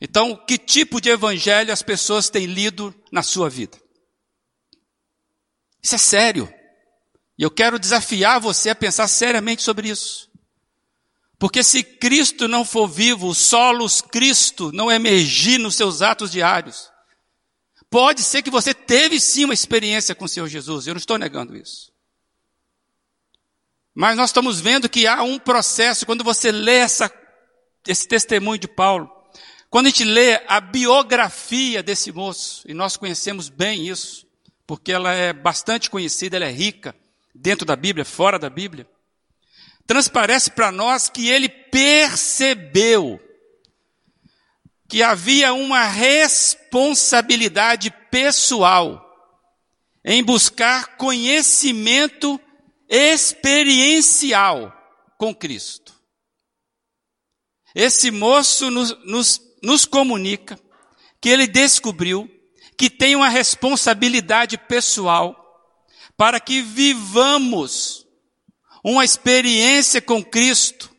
Então, 0.00 0.36
que 0.36 0.58
tipo 0.58 1.00
de 1.00 1.08
Evangelho 1.08 1.72
as 1.72 1.82
pessoas 1.82 2.28
têm 2.28 2.46
lido 2.46 2.94
na 3.10 3.22
sua 3.22 3.48
vida? 3.48 3.78
Isso 5.82 5.94
é 5.94 5.98
sério. 5.98 6.52
E 7.38 7.42
eu 7.42 7.50
quero 7.50 7.78
desafiar 7.78 8.40
você 8.40 8.70
a 8.70 8.74
pensar 8.74 9.08
seriamente 9.08 9.62
sobre 9.62 9.88
isso. 9.88 10.30
Porque 11.38 11.62
se 11.62 11.82
Cristo 11.82 12.48
não 12.48 12.64
for 12.64 12.88
vivo, 12.88 13.34
solos 13.34 14.00
Cristo 14.00 14.70
não 14.72 14.90
emergir 14.90 15.58
nos 15.58 15.74
seus 15.74 16.00
atos 16.00 16.30
diários, 16.30 16.90
pode 17.90 18.22
ser 18.22 18.42
que 18.42 18.50
você 18.50 18.72
teve 18.72 19.20
sim 19.20 19.44
uma 19.44 19.54
experiência 19.54 20.14
com 20.14 20.24
o 20.24 20.28
Senhor 20.28 20.48
Jesus, 20.48 20.86
eu 20.86 20.94
não 20.94 20.98
estou 20.98 21.18
negando 21.18 21.56
isso. 21.56 21.92
Mas 23.94 24.16
nós 24.16 24.30
estamos 24.30 24.60
vendo 24.60 24.88
que 24.88 25.06
há 25.06 25.22
um 25.22 25.38
processo, 25.38 26.06
quando 26.06 26.24
você 26.24 26.50
lê 26.50 26.76
essa, 26.76 27.12
esse 27.86 28.08
testemunho 28.08 28.58
de 28.58 28.66
Paulo, 28.66 29.08
quando 29.74 29.86
a 29.86 29.88
gente 29.88 30.04
lê 30.04 30.40
a 30.46 30.60
biografia 30.60 31.82
desse 31.82 32.12
moço, 32.12 32.62
e 32.64 32.72
nós 32.72 32.96
conhecemos 32.96 33.48
bem 33.48 33.88
isso, 33.88 34.24
porque 34.64 34.92
ela 34.92 35.12
é 35.12 35.32
bastante 35.32 35.90
conhecida, 35.90 36.36
ela 36.36 36.46
é 36.46 36.52
rica, 36.52 36.94
dentro 37.34 37.66
da 37.66 37.74
Bíblia, 37.74 38.04
fora 38.04 38.38
da 38.38 38.48
Bíblia, 38.48 38.88
transparece 39.84 40.52
para 40.52 40.70
nós 40.70 41.08
que 41.08 41.28
ele 41.28 41.48
percebeu 41.48 43.20
que 44.88 45.02
havia 45.02 45.52
uma 45.52 45.82
responsabilidade 45.82 47.90
pessoal 48.12 49.04
em 50.04 50.22
buscar 50.22 50.96
conhecimento 50.96 52.40
experiencial 52.88 54.72
com 55.18 55.34
Cristo. 55.34 55.92
Esse 57.74 58.12
moço 58.12 58.70
nos, 58.70 58.96
nos, 59.04 59.42
nos 59.64 59.84
comunica 59.84 60.58
que 61.20 61.28
ele 61.28 61.46
descobriu 61.46 62.30
que 62.76 62.90
tem 62.90 63.16
uma 63.16 63.28
responsabilidade 63.28 64.58
pessoal 64.58 65.40
para 66.16 66.38
que 66.38 66.60
vivamos 66.62 68.06
uma 68.84 69.04
experiência 69.04 70.00
com 70.02 70.22
Cristo 70.22 70.94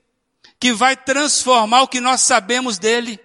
que 0.60 0.74
vai 0.74 0.96
transformar 0.96 1.84
o 1.84 1.88
que 1.88 2.02
nós 2.02 2.22
sabemos 2.22 2.80
dele. 2.80 3.20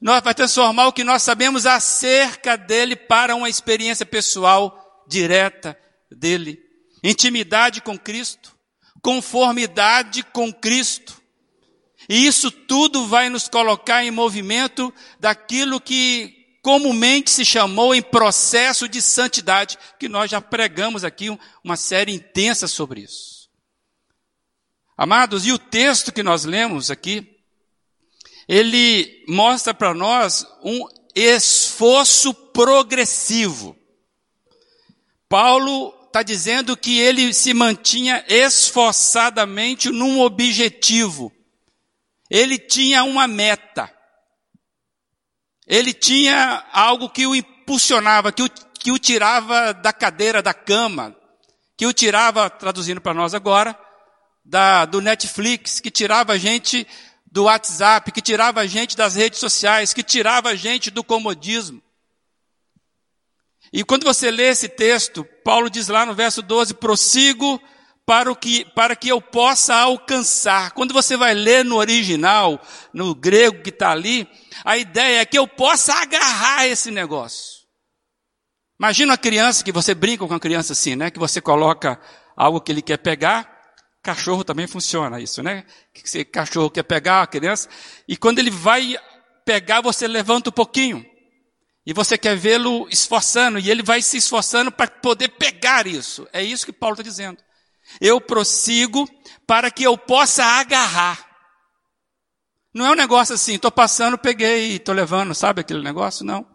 Vai 0.00 0.34
transformar 0.34 0.88
o 0.88 0.92
que 0.92 1.02
nós 1.02 1.22
sabemos 1.22 1.64
acerca 1.66 2.56
dele 2.56 2.94
para 2.94 3.34
uma 3.34 3.48
experiência 3.48 4.04
pessoal 4.04 5.04
direta 5.08 5.78
dele. 6.10 6.60
Intimidade 7.02 7.80
com 7.80 7.98
Cristo, 7.98 8.54
conformidade 9.00 10.22
com 10.22 10.52
Cristo. 10.52 11.17
E 12.08 12.26
isso 12.26 12.50
tudo 12.50 13.06
vai 13.06 13.28
nos 13.28 13.48
colocar 13.48 14.02
em 14.02 14.10
movimento 14.10 14.92
daquilo 15.20 15.80
que 15.80 16.38
comumente 16.62 17.30
se 17.30 17.44
chamou 17.44 17.94
em 17.94 18.02
processo 18.02 18.88
de 18.88 19.00
santidade, 19.00 19.78
que 19.98 20.08
nós 20.08 20.30
já 20.30 20.40
pregamos 20.40 21.04
aqui 21.04 21.28
uma 21.62 21.76
série 21.76 22.12
intensa 22.12 22.66
sobre 22.66 23.02
isso. 23.02 23.48
Amados, 24.96 25.46
e 25.46 25.52
o 25.52 25.58
texto 25.58 26.12
que 26.12 26.22
nós 26.22 26.44
lemos 26.44 26.90
aqui, 26.90 27.38
ele 28.48 29.24
mostra 29.28 29.72
para 29.72 29.94
nós 29.94 30.46
um 30.64 30.86
esforço 31.14 32.34
progressivo. 32.34 33.76
Paulo 35.28 35.94
está 36.06 36.22
dizendo 36.22 36.76
que 36.76 36.98
ele 36.98 37.32
se 37.32 37.52
mantinha 37.54 38.24
esforçadamente 38.28 39.90
num 39.90 40.20
objetivo. 40.20 41.32
Ele 42.30 42.58
tinha 42.58 43.04
uma 43.04 43.26
meta. 43.26 43.92
Ele 45.66 45.92
tinha 45.92 46.66
algo 46.72 47.10
que 47.10 47.26
o 47.26 47.34
impulsionava, 47.34 48.32
que 48.32 48.42
o, 48.42 48.48
que 48.48 48.92
o 48.92 48.98
tirava 48.98 49.72
da 49.72 49.92
cadeira, 49.92 50.42
da 50.42 50.54
cama, 50.54 51.14
que 51.76 51.86
o 51.86 51.92
tirava, 51.92 52.48
traduzindo 52.48 53.00
para 53.00 53.14
nós 53.14 53.34
agora, 53.34 53.78
da, 54.44 54.84
do 54.84 55.00
Netflix, 55.00 55.78
que 55.78 55.90
tirava 55.90 56.32
a 56.32 56.38
gente 56.38 56.86
do 57.30 57.44
WhatsApp, 57.44 58.10
que 58.10 58.22
tirava 58.22 58.60
a 58.60 58.66
gente 58.66 58.96
das 58.96 59.14
redes 59.14 59.38
sociais, 59.38 59.92
que 59.92 60.02
tirava 60.02 60.50
a 60.50 60.54
gente 60.54 60.90
do 60.90 61.04
comodismo. 61.04 61.82
E 63.72 63.84
quando 63.84 64.04
você 64.04 64.30
lê 64.30 64.48
esse 64.48 64.68
texto, 64.68 65.24
Paulo 65.44 65.68
diz 65.68 65.88
lá 65.88 66.06
no 66.06 66.14
verso 66.14 66.40
12, 66.40 66.74
prossigo 66.74 67.60
para, 68.08 68.32
o 68.32 68.34
que, 68.34 68.64
para 68.64 68.96
que 68.96 69.10
eu 69.10 69.20
possa 69.20 69.74
alcançar. 69.74 70.70
Quando 70.70 70.94
você 70.94 71.14
vai 71.14 71.34
ler 71.34 71.62
no 71.62 71.76
original, 71.76 72.58
no 72.90 73.14
grego 73.14 73.62
que 73.62 73.68
está 73.68 73.90
ali, 73.90 74.26
a 74.64 74.78
ideia 74.78 75.20
é 75.20 75.26
que 75.26 75.38
eu 75.38 75.46
possa 75.46 75.92
agarrar 75.92 76.66
esse 76.66 76.90
negócio. 76.90 77.58
Imagina 78.80 79.12
uma 79.12 79.18
criança 79.18 79.62
que 79.62 79.70
você 79.70 79.94
brinca 79.94 80.26
com 80.26 80.32
a 80.32 80.40
criança 80.40 80.72
assim, 80.72 80.96
né? 80.96 81.10
Que 81.10 81.18
você 81.18 81.38
coloca 81.38 82.00
algo 82.34 82.62
que 82.62 82.72
ele 82.72 82.80
quer 82.80 82.96
pegar. 82.96 83.46
Cachorro 84.02 84.42
também 84.42 84.66
funciona 84.66 85.20
isso, 85.20 85.42
né? 85.42 85.66
Que 85.92 86.08
você, 86.08 86.24
cachorro 86.24 86.70
quer 86.70 86.84
pegar 86.84 87.20
a 87.20 87.26
criança 87.26 87.68
e 88.08 88.16
quando 88.16 88.38
ele 88.38 88.50
vai 88.50 88.96
pegar, 89.44 89.82
você 89.82 90.08
levanta 90.08 90.48
um 90.48 90.52
pouquinho. 90.52 91.04
E 91.84 91.92
você 91.92 92.16
quer 92.16 92.38
vê-lo 92.38 92.88
esforçando, 92.90 93.58
e 93.58 93.70
ele 93.70 93.82
vai 93.82 94.00
se 94.00 94.16
esforçando 94.16 94.72
para 94.72 94.88
poder 94.88 95.28
pegar 95.28 95.86
isso. 95.86 96.26
É 96.32 96.42
isso 96.42 96.64
que 96.64 96.72
Paulo 96.72 96.94
está 96.94 97.02
dizendo. 97.02 97.38
Eu 98.00 98.20
prossigo 98.20 99.08
para 99.46 99.70
que 99.70 99.82
eu 99.82 99.96
possa 99.96 100.44
agarrar. 100.44 101.26
Não 102.72 102.86
é 102.86 102.90
um 102.90 102.96
negócio 102.96 103.34
assim, 103.34 103.54
estou 103.54 103.72
passando, 103.72 104.18
peguei 104.18 104.72
e 104.72 104.76
estou 104.76 104.94
levando, 104.94 105.34
sabe 105.34 105.60
aquele 105.60 105.82
negócio? 105.82 106.24
Não. 106.24 106.46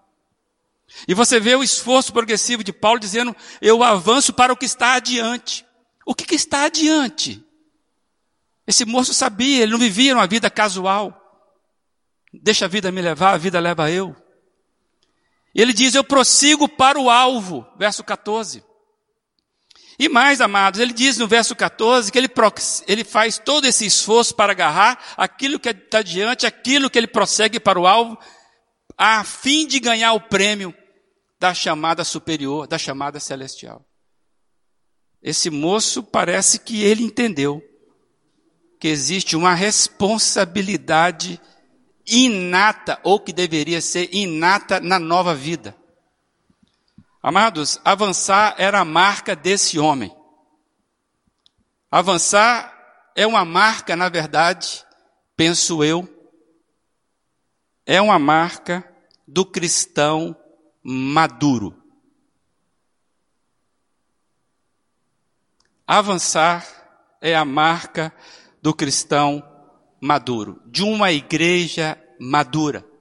E 1.07 1.13
você 1.13 1.39
vê 1.39 1.55
o 1.55 1.63
esforço 1.63 2.13
progressivo 2.13 2.63
de 2.63 2.71
Paulo 2.71 2.99
dizendo, 2.99 3.35
eu 3.61 3.83
avanço 3.83 4.31
para 4.31 4.53
o 4.53 4.57
que 4.57 4.65
está 4.65 4.93
adiante. 4.93 5.65
O 6.05 6.13
que, 6.13 6.25
que 6.25 6.35
está 6.35 6.65
adiante? 6.65 7.43
Esse 8.67 8.85
moço 8.85 9.13
sabia, 9.13 9.63
ele 9.63 9.71
não 9.71 9.79
vivia 9.79 10.13
uma 10.13 10.27
vida 10.27 10.49
casual. 10.49 11.19
Deixa 12.31 12.65
a 12.65 12.67
vida 12.67 12.91
me 12.91 13.01
levar, 13.01 13.33
a 13.33 13.37
vida 13.37 13.59
leva 13.59 13.91
eu. 13.91 14.15
Ele 15.53 15.73
diz, 15.73 15.93
eu 15.93 16.03
prossigo 16.03 16.67
para 16.67 16.99
o 16.99 17.09
alvo, 17.09 17.67
verso 17.77 18.03
14. 18.03 18.63
E 19.97 20.09
mais, 20.09 20.41
amados, 20.41 20.79
ele 20.79 20.93
diz 20.93 21.17
no 21.17 21.27
verso 21.27 21.55
14 21.55 22.11
que 22.11 22.17
ele, 22.17 22.29
ele 22.87 23.03
faz 23.03 23.37
todo 23.37 23.65
esse 23.65 23.85
esforço 23.85 24.35
para 24.35 24.51
agarrar 24.51 24.99
aquilo 25.15 25.59
que 25.59 25.69
está 25.69 26.01
diante, 26.01 26.45
aquilo 26.45 26.89
que 26.89 26.97
ele 26.97 27.07
prossegue 27.07 27.59
para 27.59 27.79
o 27.79 27.85
alvo, 27.85 28.17
a 28.97 29.23
fim 29.23 29.67
de 29.67 29.79
ganhar 29.79 30.13
o 30.13 30.21
prêmio 30.21 30.73
da 31.39 31.53
chamada 31.53 32.03
superior, 32.03 32.67
da 32.67 32.77
chamada 32.77 33.19
celestial. 33.19 33.85
Esse 35.21 35.49
moço 35.49 36.03
parece 36.03 36.59
que 36.59 36.83
ele 36.83 37.03
entendeu 37.03 37.61
que 38.79 38.87
existe 38.87 39.35
uma 39.35 39.53
responsabilidade 39.53 41.39
inata, 42.05 42.99
ou 43.03 43.19
que 43.19 43.31
deveria 43.31 43.79
ser 43.79 44.09
inata 44.13 44.79
na 44.79 44.99
nova 44.99 45.33
vida. 45.33 45.75
Amados, 47.23 47.79
avançar 47.85 48.53
era 48.57 48.81
a 48.81 48.85
marca 48.85 49.33
desse 49.33 49.79
homem. 49.79 50.13
Avançar 51.89 53.11
é 53.15 53.25
uma 53.25 53.45
marca, 53.45 53.95
na 53.95 54.09
verdade, 54.09 54.85
penso 55.33 55.81
eu, 55.81 56.05
é 57.85 58.01
uma 58.01 58.19
marca 58.19 58.83
do 59.25 59.45
cristão 59.45 60.35
maduro. 60.83 61.81
Avançar 65.87 66.67
é 67.21 67.33
a 67.33 67.45
marca 67.45 68.13
do 68.61 68.73
cristão 68.73 69.41
maduro, 70.01 70.61
de 70.65 70.83
uma 70.83 71.13
igreja 71.13 71.97
madura. 72.19 72.92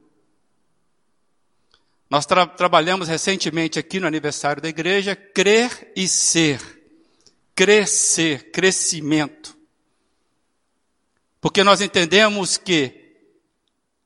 Nós 2.13 2.27
tra 2.27 2.47
trabalhamos 2.47 3.09
recentemente 3.09 3.79
aqui 3.79 3.99
no 3.99 4.07
aniversário 4.07 4.61
da 4.61 4.69
igreja, 4.69 5.17
crer 5.17 5.91
e 5.97 6.07
ser. 6.07 6.61
Crescer, 7.55 8.51
crescimento. 8.51 9.57
Porque 11.41 11.65
nós 11.65 11.81
entendemos 11.81 12.59
que 12.59 13.17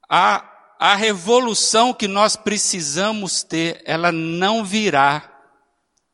a, 0.09 0.49
a 0.79 0.95
revolução 0.95 1.93
que 1.93 2.07
nós 2.07 2.37
precisamos 2.37 3.43
ter, 3.43 3.83
ela 3.85 4.13
não 4.13 4.65
virá 4.65 5.43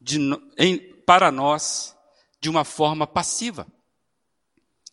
de, 0.01 0.19
em, 0.57 0.79
para 1.05 1.31
nós 1.31 1.95
de 2.41 2.49
uma 2.49 2.65
forma 2.65 3.07
passiva. 3.07 3.67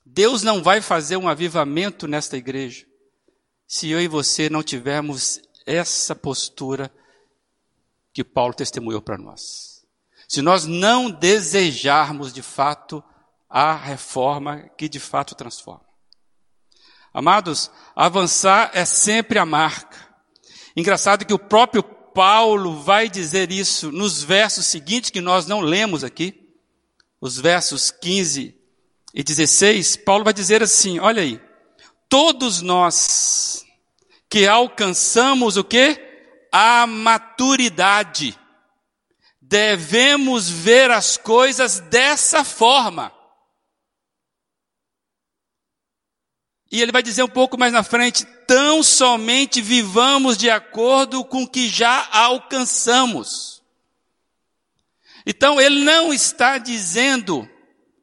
Deus 0.06 0.44
não 0.44 0.62
vai 0.62 0.82
fazer 0.82 1.16
um 1.16 1.30
avivamento 1.30 2.10
nesta 2.10 2.36
igreja 2.36 2.86
se 3.66 3.90
eu 3.90 4.02
e 4.02 4.08
você 4.08 4.50
não 4.50 4.64
tivermos 4.64 5.40
essa 5.70 6.16
postura 6.16 6.92
que 8.12 8.24
Paulo 8.24 8.54
testemunhou 8.54 9.02
para 9.02 9.18
nós. 9.18 9.86
Se 10.28 10.42
nós 10.42 10.66
não 10.66 11.10
desejarmos 11.10 12.34
de 12.34 12.42
fato 12.42 13.04
a 13.50 13.76
reforma 13.76 14.70
que 14.78 14.90
de 14.90 15.00
fato 15.00 15.36
transforma. 15.36 15.86
Amados, 17.14 17.72
avançar 17.96 18.72
é 18.74 18.86
sempre 18.86 19.40
a 19.40 19.46
marca. 19.46 19.98
Engraçado 20.76 21.26
que 21.26 21.34
o 21.34 21.40
próprio 21.40 21.82
Paulo 21.82 22.82
vai 22.82 23.10
dizer 23.10 23.52
isso 23.52 23.92
nos 23.92 24.24
versos 24.24 24.66
seguintes 24.66 25.10
que 25.10 25.22
nós 25.22 25.46
não 25.46 25.62
lemos 25.62 26.04
aqui, 26.04 26.50
os 27.20 27.38
versos 27.40 27.92
15 27.92 28.56
e 29.14 29.24
16, 29.24 29.98
Paulo 29.98 30.24
vai 30.24 30.34
dizer 30.34 30.62
assim: 30.62 31.00
olha 31.00 31.22
aí, 31.22 31.42
todos 32.08 32.62
nós 32.62 33.66
que 34.30 34.46
alcançamos 34.46 35.58
o 35.58 35.64
que? 35.64 36.00
A 36.52 36.86
maturidade, 36.86 38.38
devemos 39.42 40.50
ver 40.50 40.92
as 40.92 41.18
coisas 41.18 41.80
dessa 41.80 42.44
forma. 42.44 43.12
E 46.72 46.82
ele 46.82 46.92
vai 46.92 47.02
dizer 47.02 47.24
um 47.24 47.28
pouco 47.28 47.58
mais 47.58 47.74
na 47.74 47.82
frente, 47.82 48.26
tão 48.46 48.84
somente 48.84 49.60
vivamos 49.60 50.38
de 50.38 50.50
acordo 50.50 51.26
com 51.26 51.44
o 51.44 51.48
que 51.48 51.68
já 51.68 52.08
alcançamos. 52.12 53.64
Então 55.26 55.60
ele 55.60 55.84
não 55.84 56.14
está 56.14 56.60
dizendo 56.60 57.50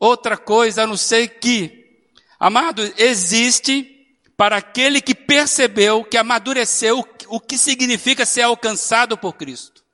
outra 0.00 0.36
coisa 0.36 0.82
a 0.82 0.86
não 0.86 0.96
ser 0.96 1.38
que, 1.38 2.10
amado, 2.38 2.82
existe 2.96 3.95
para 4.36 4.56
aquele 4.56 5.00
que 5.00 5.14
percebeu, 5.14 6.04
que 6.04 6.16
amadureceu 6.16 7.06
o 7.28 7.40
que 7.40 7.56
significa 7.56 8.26
ser 8.26 8.42
alcançado 8.42 9.16
por 9.16 9.34
Cristo. 9.34 9.84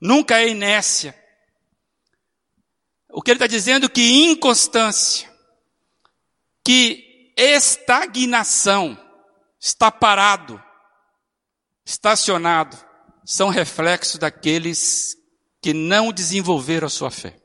Nunca 0.00 0.40
é 0.40 0.48
inércia. 0.48 1.14
O 3.10 3.22
que 3.22 3.30
ele 3.30 3.36
está 3.36 3.46
dizendo 3.46 3.86
é 3.86 3.88
que 3.88 4.24
inconstância, 4.24 5.32
que 6.64 7.32
estagnação, 7.36 8.98
está 9.58 9.90
parado, 9.90 10.62
estacionado, 11.84 12.76
são 13.24 13.48
reflexos 13.48 14.18
daqueles 14.18 15.16
que 15.62 15.72
não 15.72 16.12
desenvolveram 16.12 16.86
a 16.86 16.90
sua 16.90 17.10
fé 17.10 17.40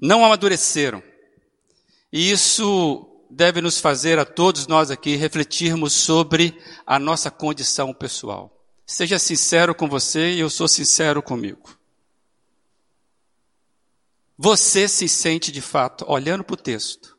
não 0.00 0.24
amadureceram. 0.24 1.02
E 2.12 2.30
isso 2.30 3.07
deve 3.30 3.60
nos 3.60 3.78
fazer 3.78 4.18
a 4.18 4.24
todos 4.24 4.66
nós 4.66 4.90
aqui 4.90 5.16
refletirmos 5.16 5.92
sobre 5.92 6.56
a 6.86 6.98
nossa 6.98 7.30
condição 7.30 7.92
pessoal. 7.92 8.54
Seja 8.86 9.18
sincero 9.18 9.74
com 9.74 9.88
você 9.88 10.32
e 10.32 10.40
eu 10.40 10.48
sou 10.48 10.66
sincero 10.66 11.22
comigo. 11.22 11.78
Você 14.36 14.88
se 14.88 15.08
sente 15.08 15.50
de 15.50 15.60
fato, 15.60 16.04
olhando 16.08 16.44
para 16.44 16.54
o 16.54 16.56
texto, 16.56 17.18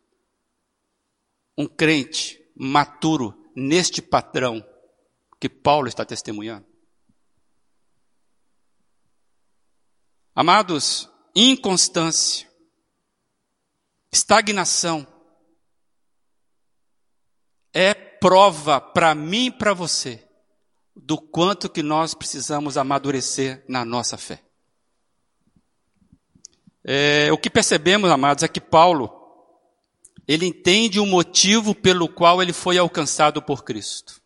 um 1.57 1.67
crente 1.67 2.41
maturo 2.55 3.51
neste 3.55 4.01
padrão 4.01 4.65
que 5.39 5.49
Paulo 5.49 5.87
está 5.87 6.05
testemunhando? 6.05 6.65
Amados, 10.33 11.09
inconstância 11.35 12.49
estagnação, 14.11 15.07
é 17.73 17.93
prova 17.93 18.81
para 18.81 19.13
mim 19.15 19.47
e 19.47 19.51
para 19.51 19.73
você 19.73 20.23
do 20.95 21.17
quanto 21.17 21.69
que 21.69 21.81
nós 21.81 22.13
precisamos 22.13 22.77
amadurecer 22.77 23.63
na 23.67 23.85
nossa 23.85 24.17
fé. 24.17 24.43
É, 26.83 27.31
o 27.31 27.37
que 27.37 27.49
percebemos, 27.49 28.09
amados, 28.09 28.43
é 28.43 28.47
que 28.47 28.59
Paulo, 28.59 29.11
ele 30.27 30.45
entende 30.45 30.99
o 30.99 31.05
motivo 31.05 31.73
pelo 31.73 32.07
qual 32.07 32.41
ele 32.41 32.53
foi 32.53 32.77
alcançado 32.77 33.41
por 33.41 33.63
Cristo. 33.63 34.21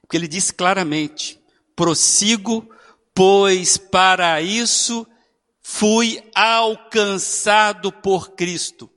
Porque 0.00 0.16
ele 0.16 0.28
diz 0.28 0.50
claramente, 0.50 1.40
prossigo, 1.74 2.68
pois 3.14 3.76
para 3.76 4.40
isso 4.40 5.06
fui 5.62 6.22
alcançado 6.34 7.90
por 7.90 8.32
Cristo. 8.32 8.90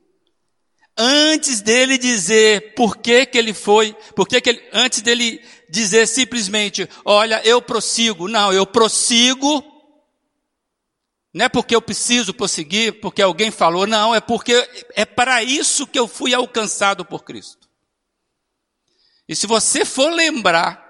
Antes 0.97 1.61
dele 1.61 1.97
dizer 1.97 2.73
por 2.73 2.97
que 2.97 3.25
que 3.25 3.37
ele 3.37 3.53
foi, 3.53 3.95
por 4.15 4.27
que 4.27 4.41
que 4.41 4.49
ele, 4.49 4.63
antes 4.73 5.01
dele 5.01 5.39
dizer 5.69 6.07
simplesmente, 6.07 6.89
olha, 7.05 7.41
eu 7.45 7.61
prossigo. 7.61 8.27
Não, 8.27 8.51
eu 8.51 8.65
prossigo. 8.65 9.63
Não 11.33 11.45
é 11.45 11.49
porque 11.49 11.75
eu 11.75 11.81
preciso 11.81 12.33
prosseguir, 12.33 12.99
porque 12.99 13.21
alguém 13.21 13.51
falou, 13.51 13.85
não, 13.85 14.15
é 14.15 14.19
porque 14.19 14.53
é 14.95 15.05
para 15.05 15.43
isso 15.43 15.85
que 15.85 15.99
eu 15.99 16.07
fui 16.07 16.33
alcançado 16.33 17.05
por 17.05 17.23
Cristo. 17.23 17.69
E 19.29 19.35
se 19.35 19.45
você 19.45 19.85
for 19.85 20.11
lembrar, 20.11 20.83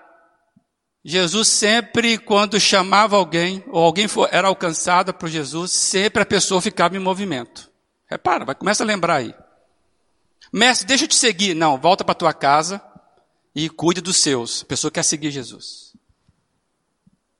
Jesus 1.03 1.47
sempre, 1.49 2.17
quando 2.17 2.59
chamava 2.59 3.17
alguém, 3.17 3.63
ou 3.67 3.83
alguém 3.83 4.07
for, 4.07 4.29
era 4.31 4.47
alcançado 4.47 5.13
por 5.13 5.27
Jesus, 5.27 5.71
sempre 5.71 6.21
a 6.21 6.25
pessoa 6.25 6.61
ficava 6.61 6.95
em 6.95 6.99
movimento. 6.99 7.69
Repara, 8.09 8.45
vai, 8.45 8.55
começa 8.55 8.83
a 8.83 8.87
lembrar 8.87 9.15
aí. 9.15 9.35
Mestre, 10.51 10.87
deixa 10.87 11.05
eu 11.05 11.07
te 11.07 11.15
seguir. 11.15 11.53
Não, 11.53 11.77
volta 11.77 12.03
para 12.03 12.15
tua 12.15 12.33
casa 12.33 12.81
e 13.55 13.69
cuide 13.69 14.01
dos 14.01 14.17
seus. 14.17 14.63
A 14.63 14.65
pessoa 14.65 14.91
quer 14.91 15.03
seguir 15.03 15.31
Jesus. 15.31 15.93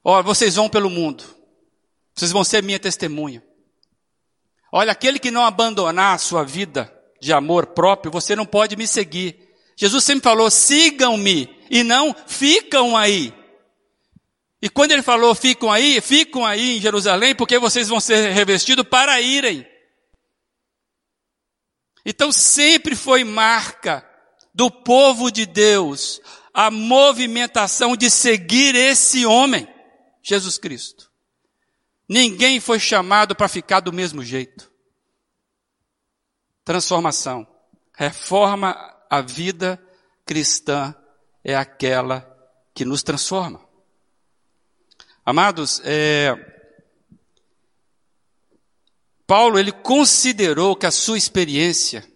Olha, 0.04 0.24
vocês 0.24 0.56
vão 0.56 0.70
pelo 0.70 0.89
mundo. 0.89 1.24
Vocês 2.15 2.32
vão 2.32 2.43
ser 2.43 2.63
minha 2.63 2.80
testemunha. 2.80 3.43
Olha, 4.72 4.91
aquele 4.91 5.20
que 5.20 5.32
não 5.32 5.46
abandonar 5.46 6.15
a 6.15 6.17
sua 6.17 6.43
vida 6.43 6.93
de 7.22 7.32
amor 7.32 7.67
próprio, 7.67 8.12
você 8.12 8.36
não 8.36 8.46
pode 8.46 8.76
me 8.76 8.88
seguir. 8.88 9.48
Jesus 9.76 10.04
sempre 10.04 10.24
falou: 10.24 10.50
sigam-me 10.50 11.50
e 11.70 11.84
não 11.84 12.15
ficam 12.26 12.98
aí. 12.98 13.34
E 14.62 14.70
quando 14.70 14.91
ele 14.91 15.04
falou 15.04 15.36
ficam 15.36 15.72
aí, 15.72 16.02
ficam 16.02 16.46
aí 16.46 16.78
em 16.78 16.82
Jerusalém, 16.82 17.36
porque 17.36 17.60
vocês 17.60 17.88
vão 17.88 18.00
ser 18.00 18.32
revestidos 18.32 18.86
para 18.88 19.22
irem. 19.22 19.65
Então 22.10 22.32
sempre 22.32 22.96
foi 22.96 23.26
marca 23.26 24.10
do 24.54 24.72
povo 24.72 25.30
de 25.30 25.46
Deus 25.46 26.22
a 26.54 26.72
movimentação 26.72 27.98
de 27.98 28.10
seguir 28.10 28.76
esse 28.76 29.26
homem, 29.26 29.67
Jesus 30.24 30.58
Cristo. 30.58 31.12
Ninguém 32.08 32.62
foi 32.62 32.80
chamado 32.80 33.36
para 33.36 33.50
ficar 33.50 33.82
do 33.82 33.91
mesmo 33.91 34.24
jeito. 34.24 34.72
Transformação. 36.63 37.46
Reforma 37.93 38.74
a 39.10 39.20
vida 39.20 39.78
cristã 40.26 40.96
é 41.43 41.58
aquela 41.58 42.26
que 42.74 42.86
nos 42.86 43.04
transforma. 43.04 43.60
Amados, 45.26 45.82
é, 45.84 46.57
Paulo 49.27 49.59
ele 49.59 49.73
considerou 49.73 50.73
que 50.73 50.85
a 50.85 50.91
sua 50.91 51.17
experiência 51.17 52.07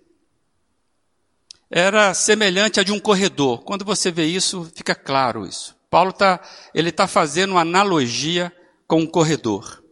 era 1.69 2.13
semelhante 2.13 2.79
à 2.79 2.83
de 2.83 2.93
um 2.93 2.99
corredor. 2.99 3.63
Quando 3.63 3.83
você 3.83 4.09
vê 4.09 4.25
isso, 4.25 4.71
fica 4.73 4.95
claro 4.95 5.45
isso. 5.45 5.75
Paulo 5.89 6.13
tá, 6.13 6.39
ele 6.73 6.87
está 6.87 7.07
fazendo 7.07 7.51
uma 7.51 7.61
analogia 7.61 8.51
com 8.87 9.01
um 9.01 9.07
corredor. 9.07 9.83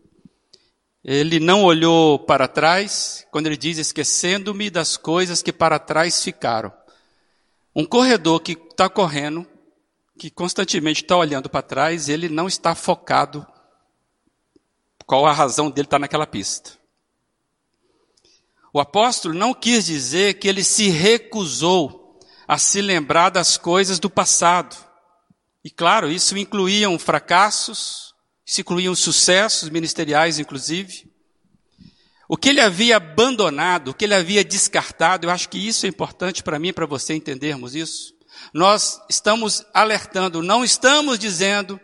Ele 1.03 1.41
não 1.41 1.63
olhou 1.63 2.19
para 2.19 2.47
trás, 2.47 3.27
quando 3.31 3.47
ele 3.47 3.57
diz 3.57 3.77
esquecendo-me 3.77 4.69
das 4.69 4.95
coisas 4.95 5.41
que 5.41 5.51
para 5.51 5.77
trás 5.77 6.23
ficaram. 6.23 6.71
Um 7.75 7.85
corredor 7.85 8.39
que 8.39 8.53
está 8.53 8.87
correndo, 8.87 9.45
que 10.17 10.29
constantemente 10.29 11.03
está 11.03 11.17
olhando 11.17 11.49
para 11.49 11.61
trás, 11.61 12.07
ele 12.07 12.29
não 12.29 12.47
está 12.47 12.75
focado 12.75 13.45
qual 15.05 15.25
a 15.25 15.33
razão 15.33 15.69
dele 15.69 15.85
estar 15.85 15.95
tá 15.97 15.99
naquela 15.99 16.27
pista. 16.27 16.78
O 18.73 18.79
apóstolo 18.79 19.33
não 19.33 19.53
quis 19.53 19.85
dizer 19.85 20.35
que 20.35 20.47
ele 20.47 20.63
se 20.63 20.89
recusou 20.89 22.19
a 22.47 22.57
se 22.57 22.81
lembrar 22.81 23.29
das 23.29 23.57
coisas 23.57 23.99
do 23.99 24.09
passado. 24.09 24.75
E 25.63 25.69
claro, 25.69 26.11
isso 26.11 26.37
incluíam 26.37 26.97
fracassos, 26.97 28.13
isso 28.45 28.61
incluíam 28.61 28.95
sucessos 28.95 29.69
ministeriais, 29.69 30.39
inclusive. 30.39 31.09
O 32.27 32.37
que 32.37 32.49
ele 32.49 32.61
havia 32.61 32.97
abandonado, 32.97 33.89
o 33.89 33.93
que 33.93 34.05
ele 34.05 34.13
havia 34.13 34.43
descartado, 34.43 35.25
eu 35.25 35.31
acho 35.31 35.49
que 35.49 35.57
isso 35.57 35.85
é 35.85 35.89
importante 35.89 36.43
para 36.43 36.59
mim 36.59 36.71
para 36.71 36.85
você 36.85 37.13
entendermos 37.15 37.75
isso 37.75 38.19
nós 38.53 39.01
estamos 39.09 39.65
alertando, 39.73 40.41
não 40.41 40.63
estamos 40.63 41.19
dizendo 41.19 41.79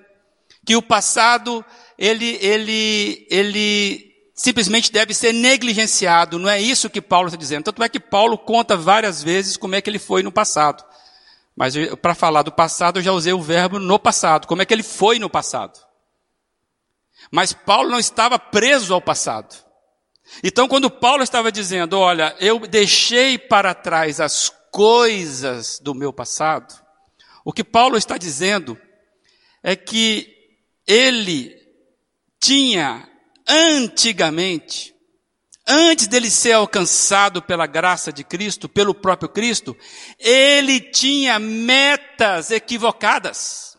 que 0.66 0.76
o 0.76 0.82
passado 0.82 1.64
ele, 1.98 2.38
ele, 2.42 3.28
ele 3.30 4.05
simplesmente 4.36 4.92
deve 4.92 5.14
ser 5.14 5.32
negligenciado. 5.32 6.38
Não 6.38 6.50
é 6.50 6.62
isso 6.62 6.90
que 6.90 7.02
Paulo 7.02 7.28
está 7.28 7.38
dizendo. 7.38 7.64
Tanto 7.64 7.82
é 7.82 7.88
que 7.88 8.00
Paulo 8.00 8.38
conta 8.38 8.76
várias 8.76 9.24
vezes 9.24 9.56
como 9.56 9.76
é 9.76 9.82
que 9.82 9.90
ele 9.90 9.98
foi 9.98 10.22
no 10.22 10.32
passado. 10.32 10.84
Mas 11.56 11.74
para 12.02 12.14
falar 12.14 12.42
do 12.42 12.52
passado, 12.52 13.00
eu 13.00 13.04
já 13.04 13.14
usei 13.14 13.32
o 13.32 13.42
verbo 13.42 13.80
no 13.80 13.98
passado. 13.98 14.46
Como 14.46 14.62
é 14.62 14.66
que 14.66 14.74
ele 14.74 14.84
foi 14.84 15.18
no 15.18 15.30
passado? 15.30 15.80
Mas 17.32 17.54
Paulo 17.54 17.90
não 17.90 17.98
estava 17.98 18.38
preso 18.38 18.94
ao 18.94 19.02
passado. 19.02 19.56
Então, 20.44 20.68
quando 20.68 20.92
Paulo 20.92 21.24
estava 21.24 21.52
dizendo, 21.52 21.98
olha, 21.98 22.36
eu 22.40 22.60
deixei 22.60 23.38
para 23.38 23.74
trás 23.74 24.20
as 24.20 24.52
coisas 24.70 25.80
do 25.80 25.96
meu 25.96 26.12
passado. 26.12 26.74
O 27.46 27.54
que 27.54 27.64
Paulo 27.64 27.96
está 27.96 28.18
dizendo 28.18 28.78
é 29.64 29.76
que 29.76 30.36
ele 30.86 31.56
tinha 32.40 33.08
antigamente, 33.48 34.96
antes 35.68 36.08
dele 36.08 36.30
ser 36.30 36.54
alcançado 36.54 37.42
pela 37.42 37.66
graça 37.66 38.12
de 38.12 38.24
Cristo, 38.24 38.70
pelo 38.70 38.94
próprio 38.94 39.30
Cristo, 39.30 39.76
ele 40.20 40.80
tinha 40.80 41.40
metas 41.40 42.52
equivocadas. 42.52 43.78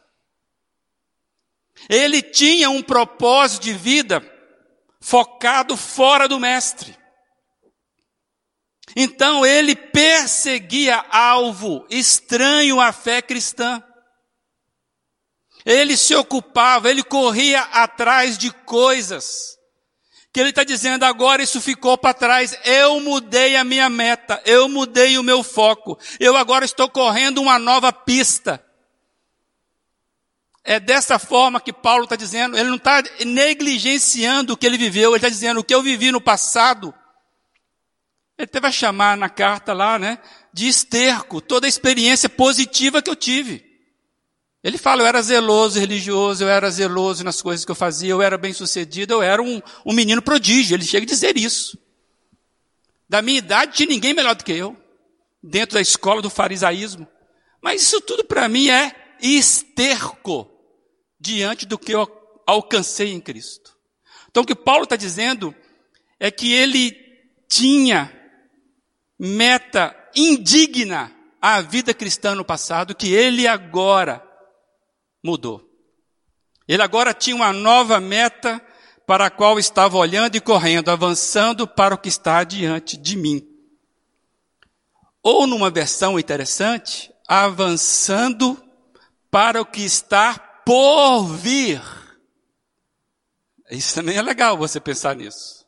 Ele 1.89 2.23
tinha 2.23 2.71
um 2.71 2.83
propósito 2.83 3.65
de 3.65 3.73
vida 3.73 4.23
focado 5.01 5.77
fora 5.77 6.27
do 6.27 6.41
Mestre. 6.41 6.97
Então 8.95 9.45
ele 9.45 9.77
perseguia 9.77 11.05
alvo 11.11 11.87
estranho 11.91 12.81
à 12.81 12.93
fé 12.93 13.21
cristã. 13.21 13.83
Ele 15.65 15.97
se 15.97 16.15
ocupava, 16.15 16.89
ele 16.89 17.03
corria 17.03 17.63
atrás 17.63 18.39
de 18.39 18.53
coisas. 18.53 19.56
Que 20.37 20.41
ele 20.41 20.51
está 20.51 20.65
dizendo 20.65 21.03
agora 21.05 21.43
isso 21.43 21.63
ficou 21.63 21.97
para 21.97 22.13
trás. 22.13 22.55
Eu 22.63 23.01
mudei 23.01 23.57
a 23.57 23.65
minha 23.65 23.89
meta, 23.89 24.39
eu 24.45 24.69
mudei 24.69 25.17
o 25.17 25.23
meu 25.23 25.43
foco. 25.43 25.99
Eu 26.21 26.37
agora 26.37 26.63
estou 26.63 26.91
correndo 26.91 27.41
uma 27.41 27.59
nova 27.59 27.91
pista. 27.91 28.63
É 30.63 30.79
dessa 30.79 31.19
forma 31.19 31.59
que 31.59 31.73
Paulo 31.73 32.05
está 32.05 32.17
dizendo. 32.17 32.55
Ele 32.55 32.69
não 32.69 32.77
está 32.77 33.03
negligenciando 33.25 34.53
o 34.53 34.59
que 34.59 34.67
ele 34.67 34.77
viveu. 34.77 35.13
Ele 35.13 35.17
está 35.17 35.31
dizendo 35.31 35.61
o 35.61 35.65
que 35.65 35.75
eu 35.75 35.81
vivi 35.81 36.13
no 36.13 36.21
passado 36.21 36.95
ele 38.39 38.47
teve 38.47 38.67
a 38.67 38.73
chamar 38.73 39.17
na 39.17 39.31
carta 39.31 39.73
lá, 39.73 39.99
né, 39.99 40.19
de 40.53 40.69
esterco, 40.69 41.41
toda 41.41 41.67
a 41.67 41.69
experiência 41.69 42.29
positiva 42.29 43.01
que 43.01 43.09
eu 43.09 43.17
tive. 43.17 43.66
Ele 44.67 44.79
fala, 44.79 45.03
eu 45.03 45.07
era 45.07 45.23
zeloso, 45.23 45.79
religioso, 45.79 46.43
eu 46.43 46.49
era 46.49 46.69
zeloso 46.69 47.23
nas 47.23 47.41
coisas 47.41 47.65
que 47.65 47.71
eu 47.71 47.75
fazia, 47.77 48.11
eu 48.11 48.21
era 48.21 48.37
bem 48.37 48.53
sucedido, 48.53 49.15
eu 49.15 49.23
era 49.23 49.41
um, 49.41 49.63
um 49.85 49.93
menino 49.93 50.21
prodígio. 50.21 50.75
Ele 50.75 50.85
chega 50.85 51.07
a 51.07 51.09
dizer 51.09 51.37
isso. 51.37 51.79
Da 53.09 53.23
minha 53.23 53.39
idade 53.39 53.77
tinha 53.77 53.89
ninguém 53.89 54.13
melhor 54.13 54.35
do 54.35 54.43
que 54.43 54.51
eu, 54.51 54.77
dentro 55.41 55.75
da 55.75 55.81
escola 55.81 56.21
do 56.21 56.29
farisaísmo. 56.29 57.07
Mas 57.63 57.83
isso 57.83 58.01
tudo 58.01 58.25
para 58.25 58.49
mim 58.49 58.69
é 58.69 58.93
esterco 59.23 60.51
diante 61.21 61.65
do 61.65 61.79
que 61.79 61.95
eu 61.95 62.05
alcancei 62.45 63.13
em 63.13 63.21
Cristo. 63.21 63.79
Então 64.29 64.43
o 64.43 64.47
que 64.47 64.57
Paulo 64.57 64.83
está 64.83 64.97
dizendo 64.97 65.55
é 66.19 66.29
que 66.29 66.53
ele 66.53 66.91
tinha 67.49 68.13
meta 69.17 69.95
indigna 70.17 71.15
à 71.41 71.61
vida 71.61 71.95
cristã 71.95 72.35
no 72.35 72.45
passado 72.45 72.97
que 72.97 73.15
ele 73.15 73.47
agora 73.47 74.26
mudou. 75.27 75.69
Ele 76.69 76.83
agora 76.83 77.13
tinha 77.13 77.35
uma 77.35 77.53
nova 77.53 78.01
meta 78.01 78.65
para 79.07 79.27
a 79.27 79.31
qual 79.31 79.59
estava 79.59 79.97
olhando 79.97 80.37
e 80.37 80.41
correndo, 80.41 80.89
avançando 80.89 81.67
para 81.67 81.95
o 81.95 81.99
que 81.99 82.09
está 82.09 82.43
diante 82.45 82.97
de 82.97 83.17
mim. 83.17 83.47
Ou 85.23 85.47
numa 85.47 85.71
versão 85.71 86.19
interessante, 86.19 87.13
avançando 87.27 88.63
para 89.31 89.61
o 89.61 89.67
que 89.67 89.83
está 89.83 90.39
por 90.65 91.25
vir. 91.27 91.83
Isso 93.71 93.95
também 93.95 94.17
é 94.17 94.23
legal 94.23 94.57
você 94.57 94.81
pensar 94.81 95.15
nisso. 95.17 95.67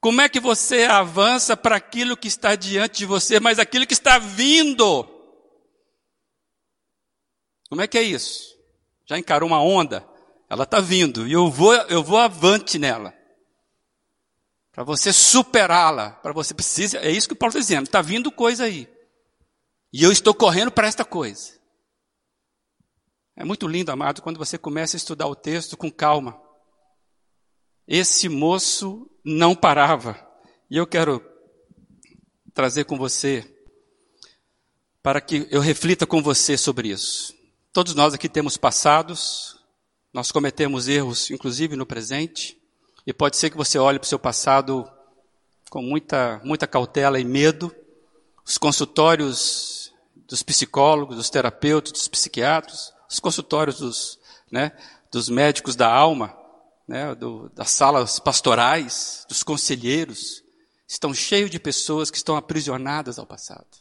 Como 0.00 0.22
é 0.22 0.28
que 0.28 0.40
você 0.40 0.84
avança 0.84 1.54
para 1.54 1.76
aquilo 1.76 2.16
que 2.16 2.28
está 2.28 2.54
diante 2.54 3.00
de 3.00 3.06
você, 3.06 3.38
mas 3.38 3.58
aquilo 3.58 3.86
que 3.86 3.92
está 3.92 4.18
vindo? 4.18 5.19
Como 7.70 7.80
é 7.80 7.86
que 7.86 7.96
é 7.96 8.02
isso? 8.02 8.58
Já 9.06 9.16
encarou 9.16 9.48
uma 9.48 9.62
onda? 9.62 10.04
Ela 10.48 10.64
está 10.64 10.80
vindo 10.80 11.26
e 11.26 11.32
eu 11.32 11.48
vou, 11.48 11.72
eu 11.72 12.02
vou 12.02 12.18
avante 12.18 12.80
nela. 12.80 13.14
Para 14.72 14.82
você 14.82 15.12
superá-la, 15.12 16.10
para 16.10 16.32
você 16.32 16.52
precisa, 16.52 16.98
é 16.98 17.10
isso 17.10 17.28
que 17.28 17.34
o 17.34 17.36
Paulo 17.36 17.50
está 17.50 17.60
dizendo, 17.60 17.84
está 17.84 18.02
vindo 18.02 18.32
coisa 18.32 18.64
aí. 18.64 18.88
E 19.92 20.02
eu 20.02 20.10
estou 20.10 20.34
correndo 20.34 20.72
para 20.72 20.88
esta 20.88 21.04
coisa. 21.04 21.58
É 23.36 23.44
muito 23.44 23.68
lindo, 23.68 23.92
amado, 23.92 24.20
quando 24.20 24.38
você 24.38 24.58
começa 24.58 24.96
a 24.96 24.98
estudar 24.98 25.28
o 25.28 25.36
texto 25.36 25.76
com 25.76 25.90
calma. 25.90 26.40
Esse 27.86 28.28
moço 28.28 29.08
não 29.24 29.54
parava. 29.54 30.18
E 30.68 30.76
eu 30.76 30.86
quero 30.86 31.24
trazer 32.52 32.84
com 32.84 32.96
você, 32.96 33.48
para 35.02 35.20
que 35.20 35.46
eu 35.50 35.60
reflita 35.60 36.06
com 36.06 36.20
você 36.20 36.56
sobre 36.56 36.88
isso. 36.88 37.39
Todos 37.72 37.94
nós 37.94 38.12
aqui 38.12 38.28
temos 38.28 38.56
passados, 38.56 39.56
nós 40.12 40.32
cometemos 40.32 40.88
erros, 40.88 41.30
inclusive 41.30 41.76
no 41.76 41.86
presente, 41.86 42.60
e 43.06 43.12
pode 43.12 43.36
ser 43.36 43.48
que 43.48 43.56
você 43.56 43.78
olhe 43.78 43.96
para 43.96 44.06
o 44.06 44.08
seu 44.08 44.18
passado 44.18 44.90
com 45.70 45.80
muita, 45.80 46.40
muita 46.42 46.66
cautela 46.66 47.20
e 47.20 47.24
medo. 47.24 47.72
Os 48.44 48.58
consultórios 48.58 49.94
dos 50.16 50.42
psicólogos, 50.42 51.16
dos 51.16 51.30
terapeutas, 51.30 51.92
dos 51.92 52.08
psiquiatras, 52.08 52.92
os 53.08 53.20
consultórios 53.20 53.78
dos, 53.78 54.18
né, 54.50 54.72
dos 55.08 55.28
médicos 55.28 55.76
da 55.76 55.88
alma, 55.88 56.36
né, 56.88 57.14
do, 57.14 57.50
das 57.50 57.70
salas 57.70 58.18
pastorais, 58.18 59.24
dos 59.28 59.44
conselheiros, 59.44 60.42
estão 60.88 61.14
cheios 61.14 61.48
de 61.48 61.60
pessoas 61.60 62.10
que 62.10 62.16
estão 62.16 62.36
aprisionadas 62.36 63.16
ao 63.16 63.26
passado. 63.26 63.78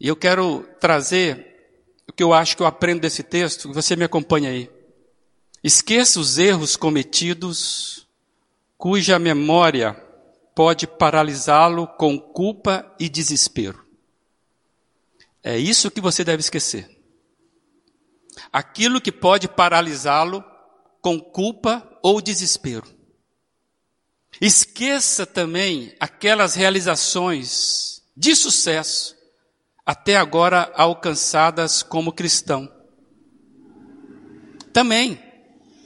E 0.00 0.08
eu 0.08 0.16
quero 0.16 0.66
trazer 0.80 1.55
o 2.08 2.12
que 2.12 2.22
eu 2.22 2.32
acho 2.32 2.56
que 2.56 2.62
eu 2.62 2.66
aprendo 2.66 3.00
desse 3.00 3.22
texto, 3.22 3.72
você 3.72 3.96
me 3.96 4.04
acompanha 4.04 4.50
aí. 4.50 4.70
Esqueça 5.62 6.20
os 6.20 6.38
erros 6.38 6.76
cometidos, 6.76 8.06
cuja 8.78 9.18
memória 9.18 9.94
pode 10.54 10.86
paralisá-lo 10.86 11.86
com 11.86 12.18
culpa 12.18 12.94
e 13.00 13.08
desespero. 13.08 13.84
É 15.42 15.58
isso 15.58 15.90
que 15.90 16.00
você 16.00 16.22
deve 16.22 16.40
esquecer. 16.40 16.90
Aquilo 18.52 19.00
que 19.00 19.12
pode 19.12 19.48
paralisá-lo 19.48 20.44
com 21.00 21.18
culpa 21.18 21.88
ou 22.02 22.20
desespero. 22.20 22.86
Esqueça 24.40 25.24
também 25.24 25.94
aquelas 25.98 26.54
realizações 26.54 28.02
de 28.16 28.34
sucesso 28.36 29.15
até 29.86 30.16
agora 30.16 30.72
alcançadas 30.74 31.84
como 31.84 32.12
cristão. 32.12 32.68
Também 34.72 35.22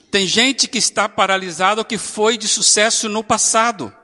tem 0.09 0.25
gente 0.25 0.67
que 0.67 0.79
está 0.79 1.07
paralisada 1.07 1.85
que 1.85 1.99
foi 1.99 2.35
de 2.37 2.47
sucesso 2.47 3.07
no 3.07 3.23
passado. 3.23 3.95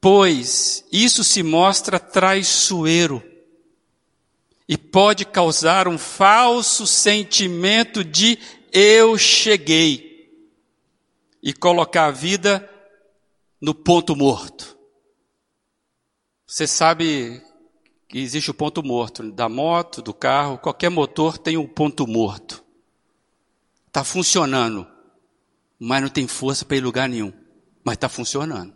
Pois 0.00 0.84
isso 0.90 1.22
se 1.22 1.42
mostra 1.42 2.00
traiçoeiro 2.00 3.22
e 4.66 4.76
pode 4.78 5.24
causar 5.26 5.86
um 5.86 5.98
falso 5.98 6.86
sentimento 6.86 8.02
de 8.02 8.38
eu 8.72 9.16
cheguei 9.18 10.32
e 11.42 11.52
colocar 11.52 12.06
a 12.06 12.10
vida 12.10 12.68
no 13.60 13.74
ponto 13.74 14.16
morto. 14.16 14.73
Você 16.54 16.68
sabe 16.68 17.42
que 18.08 18.16
existe 18.16 18.48
o 18.48 18.54
ponto 18.54 18.80
morto 18.80 19.28
da 19.32 19.48
moto, 19.48 20.00
do 20.00 20.14
carro, 20.14 20.56
qualquer 20.56 20.88
motor 20.88 21.36
tem 21.36 21.56
um 21.56 21.66
ponto 21.66 22.06
morto. 22.06 22.62
Está 23.88 24.04
funcionando, 24.04 24.86
mas 25.80 26.00
não 26.00 26.08
tem 26.08 26.28
força 26.28 26.64
para 26.64 26.76
ir 26.76 26.80
lugar 26.80 27.08
nenhum. 27.08 27.32
Mas 27.82 27.94
está 27.94 28.08
funcionando. 28.08 28.72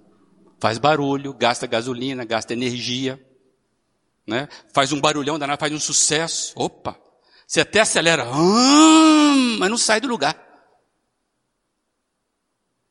Faz 0.58 0.76
barulho, 0.76 1.32
gasta 1.32 1.68
gasolina, 1.68 2.24
gasta 2.24 2.52
energia, 2.52 3.24
né? 4.26 4.48
faz 4.74 4.90
um 4.90 5.00
barulhão 5.00 5.38
danado, 5.38 5.60
faz 5.60 5.72
um 5.72 5.78
sucesso. 5.78 6.54
Opa! 6.56 6.98
Você 7.46 7.60
até 7.60 7.78
acelera, 7.78 8.28
hum, 8.28 9.56
mas 9.60 9.70
não 9.70 9.78
sai 9.78 10.00
do 10.00 10.08
lugar. 10.08 10.36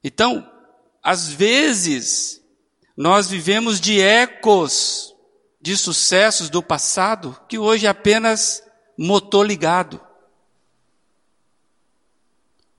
Então, 0.01 0.49
às 1.03 1.27
vezes, 1.27 2.41
nós 2.97 3.29
vivemos 3.29 3.79
de 3.79 4.01
ecos 4.01 5.15
de 5.61 5.77
sucessos 5.77 6.49
do 6.49 6.63
passado 6.63 7.39
que 7.47 7.59
hoje 7.59 7.85
é 7.85 7.89
apenas 7.89 8.63
motor 8.97 9.45
ligado. 9.45 10.01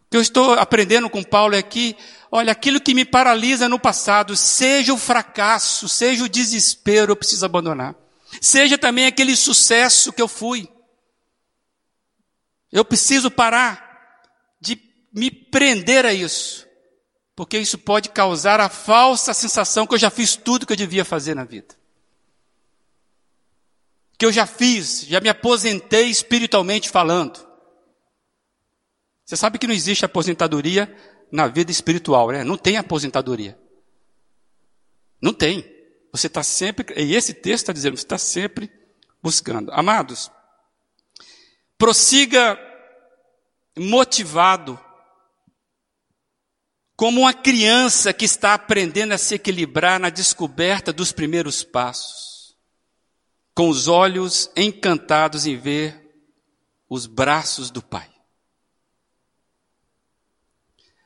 O 0.07 0.11
que 0.11 0.17
eu 0.17 0.21
estou 0.21 0.55
aprendendo 0.55 1.09
com 1.09 1.23
Paulo 1.23 1.55
é 1.55 1.63
que, 1.63 1.95
olha, 2.33 2.51
aquilo 2.51 2.81
que 2.81 2.95
me 2.95 3.05
paralisa 3.05 3.69
no 3.69 3.79
passado, 3.79 4.35
seja 4.35 4.93
o 4.93 4.99
fracasso, 4.99 5.89
seja 5.89 6.25
o 6.25 6.29
desespero, 6.29 7.13
eu 7.13 7.17
preciso 7.17 7.45
abandonar. 7.45 7.95
Seja 8.41 8.77
também 8.77 9.07
aquele 9.07 9.37
sucesso 9.37 10.13
que 10.13 10.21
eu 10.21 10.27
fui. 10.27 10.69
Eu 12.73 12.85
preciso 12.85 13.31
parar 13.31 14.19
de 14.61 14.81
me 15.13 15.31
prender 15.31 16.05
a 16.05 16.13
isso 16.13 16.68
porque 17.39 17.57
isso 17.57 17.79
pode 17.79 18.09
causar 18.09 18.59
a 18.59 18.69
falsa 18.69 19.33
sensação 19.33 19.87
que 19.87 19.95
eu 19.95 19.99
já 19.99 20.11
fiz 20.11 20.35
tudo 20.35 20.67
que 20.67 20.73
eu 20.73 20.77
devia 20.77 21.05
fazer 21.05 21.37
na 21.37 21.45
vida. 21.45 21.73
Que 24.19 24.27
eu 24.27 24.33
já 24.33 24.45
fiz, 24.45 25.05
já 25.07 25.21
me 25.21 25.29
aposentei 25.29 26.09
espiritualmente 26.09 26.91
falando. 26.91 27.39
Você 29.25 29.37
sabe 29.37 29.57
que 29.57 29.69
não 29.69 29.75
existe 29.75 30.05
aposentadoria 30.05 30.93
na 31.31 31.47
vida 31.47 31.71
espiritual, 31.71 32.33
né? 32.33 32.43
Não 32.43 32.57
tem 32.57 32.77
aposentadoria. 32.77 33.57
Não 35.23 35.33
tem. 35.33 35.65
Você 36.11 36.27
está 36.27 36.43
sempre, 36.43 36.93
e 37.01 37.15
esse 37.15 37.33
texto 37.33 37.63
está 37.63 37.73
dizendo, 37.73 37.97
você 37.97 38.03
está 38.03 38.19
sempre 38.19 38.69
buscando. 39.23 39.71
Amados, 39.71 40.29
prossiga 41.79 42.59
motivado 43.77 44.88
como 46.99 47.21
uma 47.21 47.33
criança 47.33 48.13
que 48.13 48.25
está 48.25 48.55
aprendendo 48.55 49.13
a 49.15 49.19
se 49.19 49.37
equilibrar 49.37 50.01
na 50.01 50.11
descoberta 50.11 50.93
dos 50.93 51.13
primeiros 51.13 51.63
passos, 51.63 52.57
com 53.55 53.69
os 53.69 53.87
olhos 53.87 54.51
encantados 54.57 55.47
em 55.47 55.57
ver 55.57 55.97
os 56.91 57.07
braços 57.07 57.71
do 57.71 57.81
Pai. 57.81 58.11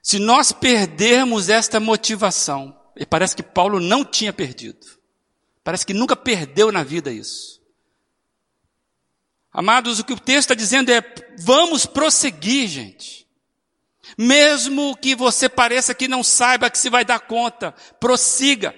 Se 0.03 0.19
nós 0.19 0.51
perdermos 0.51 1.51
esta 1.51 1.79
motivação, 1.79 2.75
e 2.97 3.05
parece 3.05 3.37
que 3.37 3.43
Paulo 3.43 3.79
não 3.79 4.03
tinha 4.03 4.33
perdido, 4.33 4.99
parece 5.63 5.85
que 5.85 5.93
nunca 5.93 6.17
perdeu 6.17 6.73
na 6.73 6.83
vida 6.83 7.13
isso. 7.13 7.61
Amados, 9.53 9.99
o 9.99 10.05
que 10.05 10.15
o 10.15 10.19
texto 10.19 10.53
está 10.53 10.55
dizendo 10.55 10.91
é: 10.91 11.05
vamos 11.39 11.85
prosseguir, 11.85 12.67
gente. 12.67 13.22
Mesmo 14.17 14.97
que 14.97 15.15
você 15.15 15.49
pareça 15.49 15.95
que 15.95 16.09
não 16.09 16.23
saiba 16.23 16.71
que 16.71 16.79
se 16.79 16.91
vai 16.91 17.05
dar 17.05 17.21
conta, 17.21 17.73
prossiga. 17.99 18.75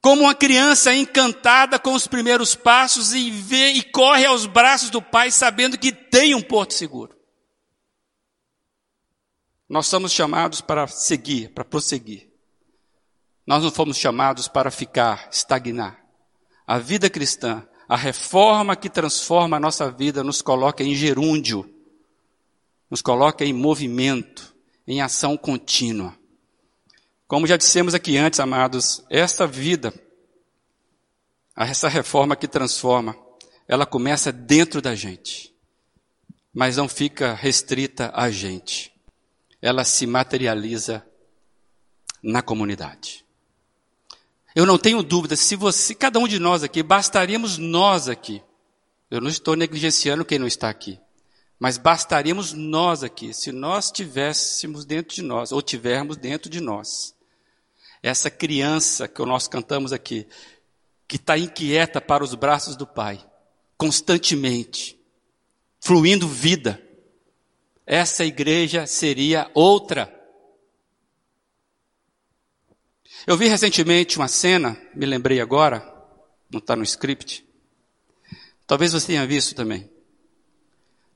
Como 0.00 0.22
uma 0.22 0.34
criança 0.34 0.94
encantada 0.94 1.78
com 1.78 1.94
os 1.94 2.06
primeiros 2.06 2.54
passos 2.54 3.12
e 3.14 3.30
vê 3.30 3.72
e 3.72 3.82
corre 3.82 4.26
aos 4.26 4.46
braços 4.46 4.90
do 4.90 5.00
pai 5.00 5.30
sabendo 5.30 5.78
que 5.78 5.92
tem 5.92 6.34
um 6.34 6.42
porto 6.42 6.74
seguro. 6.74 7.14
Nós 9.68 9.86
somos 9.86 10.12
chamados 10.12 10.60
para 10.60 10.86
seguir, 10.86 11.48
para 11.48 11.64
prosseguir. 11.64 12.30
Nós 13.46 13.62
não 13.62 13.70
fomos 13.70 13.96
chamados 13.96 14.46
para 14.46 14.70
ficar, 14.70 15.28
estagnar. 15.30 16.02
A 16.66 16.78
vida 16.78 17.10
cristã, 17.10 17.66
a 17.88 17.96
reforma 17.96 18.76
que 18.76 18.88
transforma 18.88 19.56
a 19.56 19.60
nossa 19.60 19.90
vida, 19.90 20.22
nos 20.22 20.40
coloca 20.40 20.82
em 20.82 20.94
gerúndio 20.94 21.73
nos 22.90 23.02
coloca 23.02 23.44
em 23.44 23.52
movimento, 23.52 24.54
em 24.86 25.00
ação 25.00 25.36
contínua. 25.36 26.16
Como 27.26 27.46
já 27.46 27.56
dissemos 27.56 27.94
aqui 27.94 28.16
antes, 28.16 28.38
amados, 28.38 29.04
esta 29.10 29.46
vida, 29.46 29.92
essa 31.56 31.88
reforma 31.88 32.36
que 32.36 32.46
transforma, 32.46 33.16
ela 33.66 33.86
começa 33.86 34.30
dentro 34.30 34.82
da 34.82 34.94
gente, 34.94 35.54
mas 36.52 36.76
não 36.76 36.88
fica 36.88 37.34
restrita 37.34 38.10
a 38.14 38.30
gente. 38.30 38.92
Ela 39.60 39.84
se 39.84 40.06
materializa 40.06 41.04
na 42.22 42.42
comunidade. 42.42 43.24
Eu 44.54 44.64
não 44.64 44.78
tenho 44.78 45.02
dúvida, 45.02 45.34
se 45.34 45.56
você, 45.56 45.94
cada 45.94 46.18
um 46.18 46.28
de 46.28 46.38
nós 46.38 46.62
aqui, 46.62 46.82
bastaríamos 46.82 47.58
nós 47.58 48.08
aqui. 48.08 48.42
Eu 49.10 49.20
não 49.20 49.28
estou 49.28 49.56
negligenciando 49.56 50.24
quem 50.24 50.38
não 50.38 50.46
está 50.46 50.68
aqui. 50.68 51.00
Mas 51.58 51.78
bastaríamos 51.78 52.52
nós 52.52 53.02
aqui, 53.02 53.32
se 53.32 53.52
nós 53.52 53.90
tivéssemos 53.90 54.84
dentro 54.84 55.14
de 55.14 55.22
nós, 55.22 55.52
ou 55.52 55.62
tivermos 55.62 56.16
dentro 56.16 56.50
de 56.50 56.60
nós, 56.60 57.14
essa 58.02 58.30
criança 58.30 59.06
que 59.08 59.24
nós 59.24 59.48
cantamos 59.48 59.92
aqui, 59.92 60.26
que 61.06 61.16
está 61.16 61.38
inquieta 61.38 62.00
para 62.00 62.24
os 62.24 62.34
braços 62.34 62.76
do 62.76 62.86
Pai, 62.86 63.24
constantemente, 63.78 64.98
fluindo 65.80 66.28
vida, 66.28 66.82
essa 67.86 68.24
igreja 68.24 68.86
seria 68.86 69.50
outra. 69.54 70.12
Eu 73.26 73.36
vi 73.36 73.46
recentemente 73.46 74.18
uma 74.18 74.28
cena, 74.28 74.76
me 74.94 75.06
lembrei 75.06 75.40
agora, 75.40 75.80
não 76.50 76.58
está 76.58 76.74
no 76.74 76.82
script. 76.82 77.46
Talvez 78.66 78.92
você 78.92 79.08
tenha 79.08 79.26
visto 79.26 79.54
também 79.54 79.93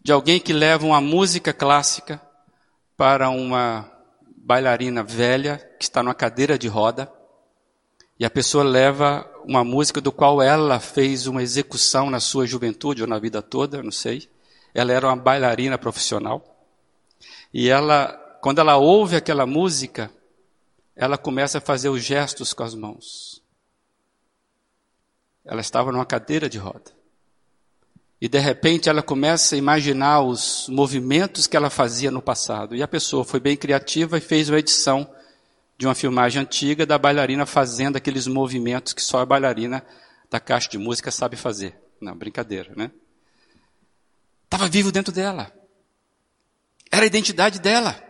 de 0.09 0.13
alguém 0.13 0.41
que 0.41 0.55
leva 0.55 0.87
uma 0.87 1.03
música 1.03 1.53
clássica 1.53 2.19
para 2.97 3.29
uma 3.29 3.93
bailarina 4.39 5.03
velha 5.03 5.59
que 5.79 5.85
está 5.85 6.03
numa 6.03 6.15
cadeira 6.15 6.59
de 6.59 6.67
roda 6.67 7.13
e 8.19 8.25
a 8.25 8.31
pessoa 8.31 8.65
leva 8.65 9.31
uma 9.45 9.63
música 9.63 10.01
do 10.01 10.11
qual 10.11 10.41
ela 10.41 10.81
fez 10.81 11.27
uma 11.27 11.43
execução 11.43 12.09
na 12.09 12.21
sua 12.21 12.47
juventude 12.47 13.03
ou 13.03 13.07
na 13.07 13.19
vida 13.19 13.43
toda, 13.43 13.83
não 13.83 13.91
sei. 13.91 14.31
Ela 14.73 14.95
era 14.95 15.07
uma 15.07 15.17
bailarina 15.17 15.77
profissional. 15.77 16.43
E 17.53 17.69
ela, 17.69 18.09
quando 18.41 18.61
ela 18.63 18.79
ouve 18.79 19.15
aquela 19.15 19.45
música, 19.45 20.11
ela 20.97 21.19
começa 21.19 21.59
a 21.59 21.61
fazer 21.61 21.91
os 21.91 22.03
gestos 22.03 22.55
com 22.55 22.63
as 22.63 22.75
mãos. 22.75 23.43
Ela 25.45 25.61
estava 25.61 25.93
numa 25.93 26.07
cadeira 26.07 26.49
de 26.49 26.57
roda. 26.57 26.98
E 28.21 28.29
de 28.29 28.39
repente 28.39 28.89
ela 28.89 29.03
começa 29.03 29.55
a 29.55 29.59
imaginar 29.59 30.21
os 30.23 30.69
movimentos 30.69 31.47
que 31.47 31.57
ela 31.57 31.71
fazia 31.71 32.11
no 32.11 32.21
passado. 32.21 32.75
E 32.75 32.83
a 32.83 32.89
pessoa 32.89 33.25
foi 33.25 33.39
bem 33.39 33.57
criativa 33.57 34.19
e 34.19 34.21
fez 34.21 34.49
uma 34.49 34.59
edição 34.59 35.09
de 35.77 35.87
uma 35.87 35.95
filmagem 35.95 36.43
antiga 36.43 36.85
da 36.85 36.99
bailarina 36.99 37.47
fazendo 37.47 37.97
aqueles 37.97 38.27
movimentos 38.27 38.93
que 38.93 39.03
só 39.03 39.21
a 39.21 39.27
bailarina 39.27 39.85
da 40.29 40.41
caixa 40.41 40.69
de 40.69 40.79
música 40.79 41.13
sabe 41.13 41.37
fazer. 41.37 41.79
Não, 42.01 42.17
brincadeira, 42.17 42.73
né? 42.77 42.91
Estava 44.45 44.69
vivo 44.69 44.91
dentro 44.91 45.13
dela. 45.13 45.53
Era 46.91 47.05
a 47.05 47.07
identidade 47.07 47.61
dela. 47.61 48.03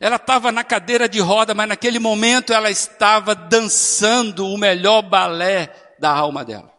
Ela 0.00 0.16
estava 0.16 0.50
na 0.50 0.64
cadeira 0.64 1.08
de 1.08 1.20
roda, 1.20 1.54
mas 1.54 1.68
naquele 1.68 1.98
momento 1.98 2.52
ela 2.52 2.70
estava 2.70 3.34
dançando 3.34 4.46
o 4.46 4.58
melhor 4.58 5.02
balé 5.02 5.72
da 5.98 6.10
alma 6.10 6.44
dela. 6.44 6.73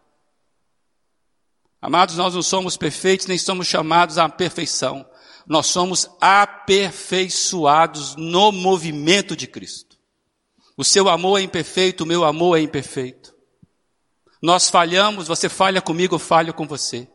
Amados, 1.85 2.17
nós 2.17 2.33
não 2.33 2.41
somos 2.41 2.75
perfeitos, 2.75 3.27
nem 3.27 3.37
somos 3.37 3.67
chamados 3.67 4.17
à 4.17 4.27
perfeição 4.27 5.05
nós 5.47 5.67
somos 5.67 6.09
aperfeiçoados 6.19 8.15
no 8.15 8.51
movimento 8.51 9.35
de 9.35 9.45
Cristo. 9.45 9.95
O 10.75 10.83
seu 10.83 11.07
amor 11.07 11.39
é 11.39 11.43
imperfeito, 11.43 12.03
o 12.03 12.07
meu 12.07 12.25
amor 12.25 12.57
é 12.57 12.61
imperfeito. 12.61 13.33
Nós 14.41 14.69
falhamos, 14.69 15.27
você 15.27 15.47
falha 15.47 15.81
comigo, 15.81 16.15
eu 16.15 16.19
falho 16.19 16.51
com 16.53 16.67
você. 16.67 17.07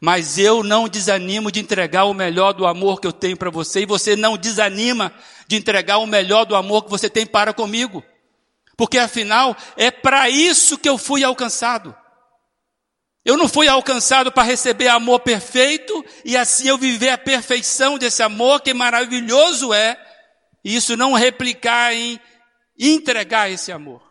Mas 0.00 0.38
eu 0.38 0.64
não 0.64 0.88
desanimo 0.88 1.52
de 1.52 1.60
entregar 1.60 2.04
o 2.04 2.14
melhor 2.14 2.52
do 2.52 2.66
amor 2.66 3.00
que 3.00 3.06
eu 3.06 3.12
tenho 3.12 3.36
para 3.36 3.50
você, 3.50 3.82
e 3.82 3.86
você 3.86 4.16
não 4.16 4.36
desanima 4.36 5.12
de 5.46 5.56
entregar 5.56 5.98
o 5.98 6.06
melhor 6.06 6.44
do 6.44 6.56
amor 6.56 6.84
que 6.84 6.90
você 6.90 7.08
tem 7.08 7.24
para 7.24 7.52
comigo. 7.52 8.02
Porque 8.76 8.98
afinal, 8.98 9.56
é 9.76 9.90
para 9.90 10.28
isso 10.28 10.76
que 10.78 10.88
eu 10.88 10.98
fui 10.98 11.22
alcançado. 11.22 11.94
Eu 13.24 13.36
não 13.36 13.48
fui 13.48 13.68
alcançado 13.68 14.32
para 14.32 14.42
receber 14.42 14.88
amor 14.88 15.20
perfeito 15.20 16.04
e 16.24 16.36
assim 16.36 16.68
eu 16.68 16.78
viver 16.78 17.10
a 17.10 17.18
perfeição 17.18 17.98
desse 17.98 18.22
amor 18.22 18.60
que 18.62 18.72
maravilhoso 18.72 19.72
é, 19.72 20.00
e 20.64 20.76
isso 20.76 20.96
não 20.96 21.12
replicar 21.12 21.92
em 21.92 22.18
entregar 22.78 23.50
esse 23.50 23.72
amor. 23.72 24.02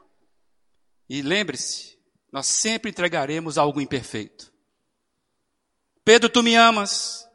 E 1.10 1.22
lembre-se, 1.22 1.98
nós 2.32 2.48
sempre 2.48 2.92
entregaremos 2.92 3.58
algo 3.58 3.80
imperfeito. 3.80 4.52
Pedro, 6.04 6.30
tu 6.30 6.44
me 6.44 6.56
amas. 6.56 7.26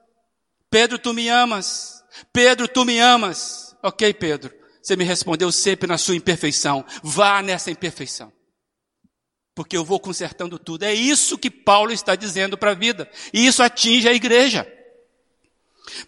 Pedro, 0.71 0.99
tu 0.99 1.13
me 1.13 1.29
amas. 1.29 2.03
Pedro, 2.33 2.69
tu 2.69 2.85
me 2.85 2.99
amas. 2.99 3.75
Ok, 3.83 4.13
Pedro. 4.15 4.55
Você 4.83 4.95
me 4.95 5.05
respondeu 5.05 5.51
sempre 5.51 5.87
na 5.87 5.97
sua 5.97 6.17
imperfeição. 6.17 6.85
Vá 7.03 7.43
nessa 7.43 7.71
imperfeição 7.71 8.33
porque 9.55 9.77
eu 9.77 9.85
vou 9.85 10.01
consertando 10.01 10.59
tudo. 10.59 10.85
É 10.85 10.95
isso 10.95 11.39
que 11.39 11.51
Paulo 11.51 11.93
está 11.93 12.17
dizendo 12.17 12.57
para 12.57 12.71
a 12.71 12.75
vida. 12.75 13.11
E 13.33 13.47
isso 13.47 13.63
atinge 13.63 14.09
a 14.09 14.13
igreja. 14.13 14.71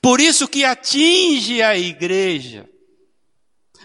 Por 0.01 0.21
isso 0.21 0.49
que 0.49 0.65
atinge 0.65 1.61
a 1.63 1.77
igreja 1.77 2.69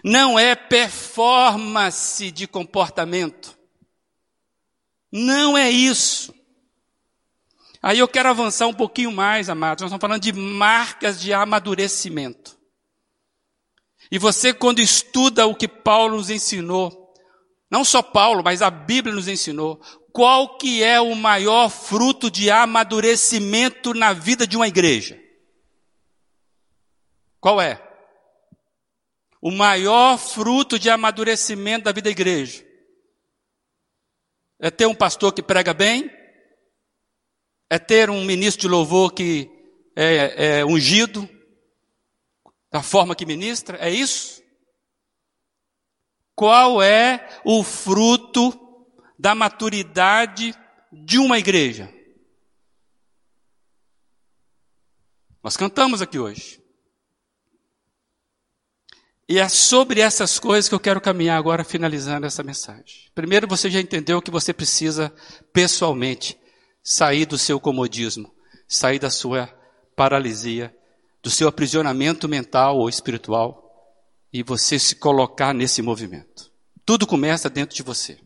não 0.04 0.40
é 0.40 0.56
performance 0.56 2.32
de 2.32 2.48
comportamento. 2.48 3.58
Não 5.12 5.58
é 5.58 5.70
isso. 5.70 6.34
Aí 7.82 8.00
eu 8.00 8.08
quero 8.08 8.30
avançar 8.30 8.68
um 8.68 8.74
pouquinho 8.74 9.12
mais, 9.12 9.50
amados. 9.50 9.82
Nós 9.82 9.90
estamos 9.90 10.02
falando 10.02 10.22
de 10.22 10.34
marcas 10.34 11.20
de 11.20 11.34
amadurecimento. 11.34 12.58
E 14.12 14.18
você, 14.18 14.54
quando 14.54 14.80
estuda 14.80 15.46
o 15.46 15.56
que 15.56 15.68
Paulo 15.68 16.18
nos 16.18 16.30
ensinou, 16.30 16.99
não 17.70 17.84
só 17.84 18.02
Paulo, 18.02 18.44
mas 18.44 18.62
a 18.62 18.70
Bíblia 18.70 19.14
nos 19.14 19.28
ensinou 19.28 19.80
qual 20.12 20.58
que 20.58 20.84
é 20.84 21.00
o 21.00 21.16
maior 21.16 21.70
fruto 21.70 22.32
de 22.32 22.50
amadurecimento 22.50 23.94
na 23.94 24.12
vida 24.12 24.48
de 24.48 24.56
uma 24.56 24.68
igreja. 24.68 25.20
Qual 27.40 27.62
é? 27.62 27.82
O 29.42 29.52
maior 29.52 30.18
fruto 30.18 30.78
de 30.78 30.90
amadurecimento 30.90 31.86
da 31.86 31.92
vida 31.92 32.06
da 32.06 32.12
igreja. 32.12 32.66
É 34.60 34.70
ter 34.70 34.86
um 34.86 34.96
pastor 34.96 35.32
que 35.32 35.42
prega 35.42 35.74
bem? 35.74 36.12
É 37.70 37.80
ter 37.80 38.10
um 38.10 38.26
ministro 38.26 38.62
de 38.62 38.68
louvor 38.68 39.14
que 39.14 39.50
é, 39.96 40.58
é 40.60 40.66
ungido 40.66 41.30
da 42.72 42.84
forma 42.84 43.16
que 43.16 43.26
ministra? 43.26 43.78
É 43.78 43.90
isso? 43.90 44.39
Qual 46.40 46.82
é 46.82 47.28
o 47.44 47.66
fruto 47.66 48.58
da 49.20 49.36
maturidade 49.36 50.56
de 50.90 51.20
uma 51.20 51.38
igreja. 51.38 51.94
Nós 55.44 55.58
cantamos 55.58 56.02
aqui 56.02 56.18
hoje. 56.18 56.64
E 59.28 59.38
é 59.38 59.50
sobre 59.50 60.00
essas 60.00 60.40
coisas 60.40 60.70
que 60.70 60.74
eu 60.74 60.80
quero 60.80 61.02
caminhar 61.02 61.38
agora, 61.38 61.66
finalizando 61.66 62.26
essa 62.26 62.42
mensagem. 62.42 63.12
Primeiro, 63.14 63.46
você 63.46 63.70
já 63.70 63.82
entendeu 63.82 64.22
que 64.22 64.32
você 64.32 64.54
precisa, 64.54 65.14
pessoalmente, 65.52 66.40
sair 66.82 67.26
do 67.26 67.38
seu 67.38 67.60
comodismo, 67.60 68.34
sair 68.66 68.98
da 68.98 69.12
sua 69.12 69.48
paralisia, 69.94 70.74
do 71.22 71.30
seu 71.30 71.50
aprisionamento 71.50 72.30
mental 72.30 72.78
ou 72.78 72.88
espiritual 72.88 73.69
e 74.32 74.44
você 74.44 74.78
se 74.78 74.96
colocar 74.96 75.54
nesse 75.54 75.82
movimento. 75.82 76.52
Tudo 76.86 77.06
começa 77.06 77.50
dentro 77.50 77.76
de 77.76 77.84
você. 77.84 78.20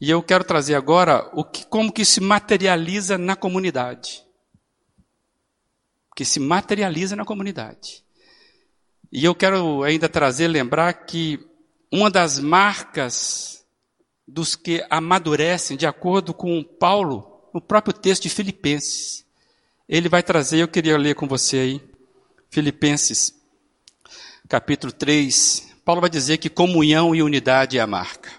E 0.00 0.10
eu 0.10 0.22
quero 0.22 0.44
trazer 0.44 0.74
agora 0.74 1.30
o 1.32 1.44
que, 1.44 1.64
como 1.66 1.92
que 1.92 2.04
se 2.04 2.20
materializa 2.20 3.16
na 3.16 3.36
comunidade. 3.36 4.24
Que 6.16 6.24
se 6.24 6.40
materializa 6.40 7.14
na 7.14 7.24
comunidade. 7.24 8.04
E 9.10 9.24
eu 9.24 9.34
quero 9.34 9.82
ainda 9.82 10.08
trazer, 10.08 10.48
lembrar 10.48 10.92
que 11.04 11.38
uma 11.92 12.10
das 12.10 12.38
marcas 12.38 13.64
dos 14.26 14.56
que 14.56 14.84
amadurecem, 14.88 15.76
de 15.76 15.86
acordo 15.86 16.32
com 16.32 16.64
Paulo, 16.64 17.48
no 17.52 17.60
próprio 17.60 17.92
texto 17.92 18.22
de 18.22 18.30
Filipenses, 18.30 19.26
ele 19.88 20.08
vai 20.08 20.22
trazer, 20.22 20.58
eu 20.58 20.68
queria 20.68 20.96
ler 20.96 21.14
com 21.14 21.28
você 21.28 21.58
aí, 21.58 21.90
Filipenses 22.50 23.41
capítulo 24.52 24.92
3, 24.92 25.76
Paulo 25.82 26.02
vai 26.02 26.10
dizer 26.10 26.36
que 26.36 26.50
comunhão 26.50 27.14
e 27.14 27.22
unidade 27.22 27.78
é 27.78 27.80
a 27.80 27.86
marca. 27.86 28.30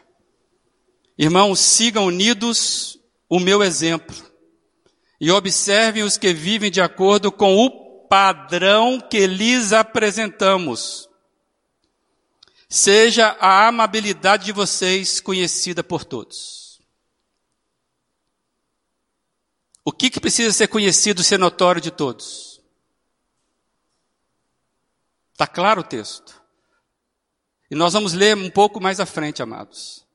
Irmãos, 1.18 1.60
sigam 1.60 2.06
unidos 2.06 3.00
o 3.28 3.40
meu 3.40 3.64
exemplo 3.64 4.16
e 5.20 5.32
observem 5.32 6.04
os 6.04 6.16
que 6.16 6.32
vivem 6.32 6.70
de 6.70 6.80
acordo 6.80 7.32
com 7.32 7.58
o 7.58 8.08
padrão 8.08 9.02
que 9.02 9.26
lhes 9.26 9.74
apresentamos. 9.74 11.10
Seja 12.70 13.36
a 13.40 13.68
amabilidade 13.68 14.46
de 14.46 14.52
vocês 14.52 15.20
conhecida 15.20 15.84
por 15.84 16.06
todos. 16.06 16.80
O 19.84 19.92
que, 19.92 20.12
que 20.12 20.20
precisa 20.20 20.54
ser 20.54 20.68
conhecido, 20.68 21.24
ser 21.24 21.40
notório 21.40 21.82
de 21.82 21.90
todos? 21.90 22.53
Está 25.34 25.46
claro 25.46 25.82
o 25.82 25.84
texto. 25.84 26.42
E 27.70 27.76
nós 27.76 27.94
vamos 27.94 28.14
ler 28.14 28.38
um 28.38 28.50
pouco 28.50 28.80
mais 28.80 29.00
à 29.00 29.06
frente, 29.06 29.42
amados. 29.42 30.06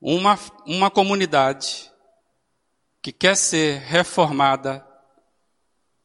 Uma, 0.00 0.38
uma 0.66 0.90
comunidade 0.90 1.92
que 3.02 3.12
quer 3.12 3.36
ser 3.36 3.78
reformada, 3.80 4.86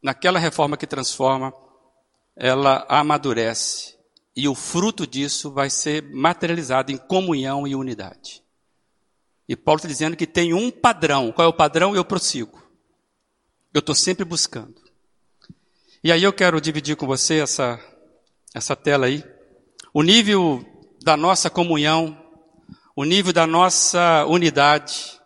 naquela 0.02 0.38
reforma 0.38 0.76
que 0.76 0.86
transforma, 0.86 1.52
ela 2.36 2.86
amadurece. 2.88 3.96
E 4.34 4.46
o 4.46 4.54
fruto 4.54 5.06
disso 5.06 5.50
vai 5.50 5.70
ser 5.70 6.02
materializado 6.02 6.92
em 6.92 6.98
comunhão 6.98 7.66
e 7.66 7.74
unidade. 7.74 8.44
E 9.48 9.56
Paulo 9.56 9.78
está 9.78 9.88
dizendo 9.88 10.16
que 10.16 10.26
tem 10.26 10.52
um 10.52 10.70
padrão. 10.70 11.32
Qual 11.32 11.46
é 11.46 11.48
o 11.48 11.56
padrão? 11.56 11.96
Eu 11.96 12.04
prossigo. 12.04 12.62
Eu 13.72 13.78
estou 13.78 13.94
sempre 13.94 14.24
buscando. 14.24 14.85
E 16.04 16.12
aí 16.12 16.22
eu 16.22 16.32
quero 16.32 16.60
dividir 16.60 16.96
com 16.96 17.06
você 17.06 17.40
essa, 17.40 17.80
essa 18.54 18.76
tela 18.76 19.06
aí. 19.06 19.24
O 19.92 20.02
nível 20.02 20.64
da 21.02 21.16
nossa 21.16 21.48
comunhão, 21.48 22.16
o 22.94 23.04
nível 23.04 23.32
da 23.32 23.46
nossa 23.46 24.24
unidade, 24.26 25.20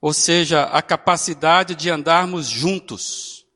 ou 0.00 0.12
seja, 0.12 0.64
a 0.64 0.82
capacidade 0.82 1.74
de 1.74 1.90
andarmos 1.90 2.46
juntos. 2.46 3.46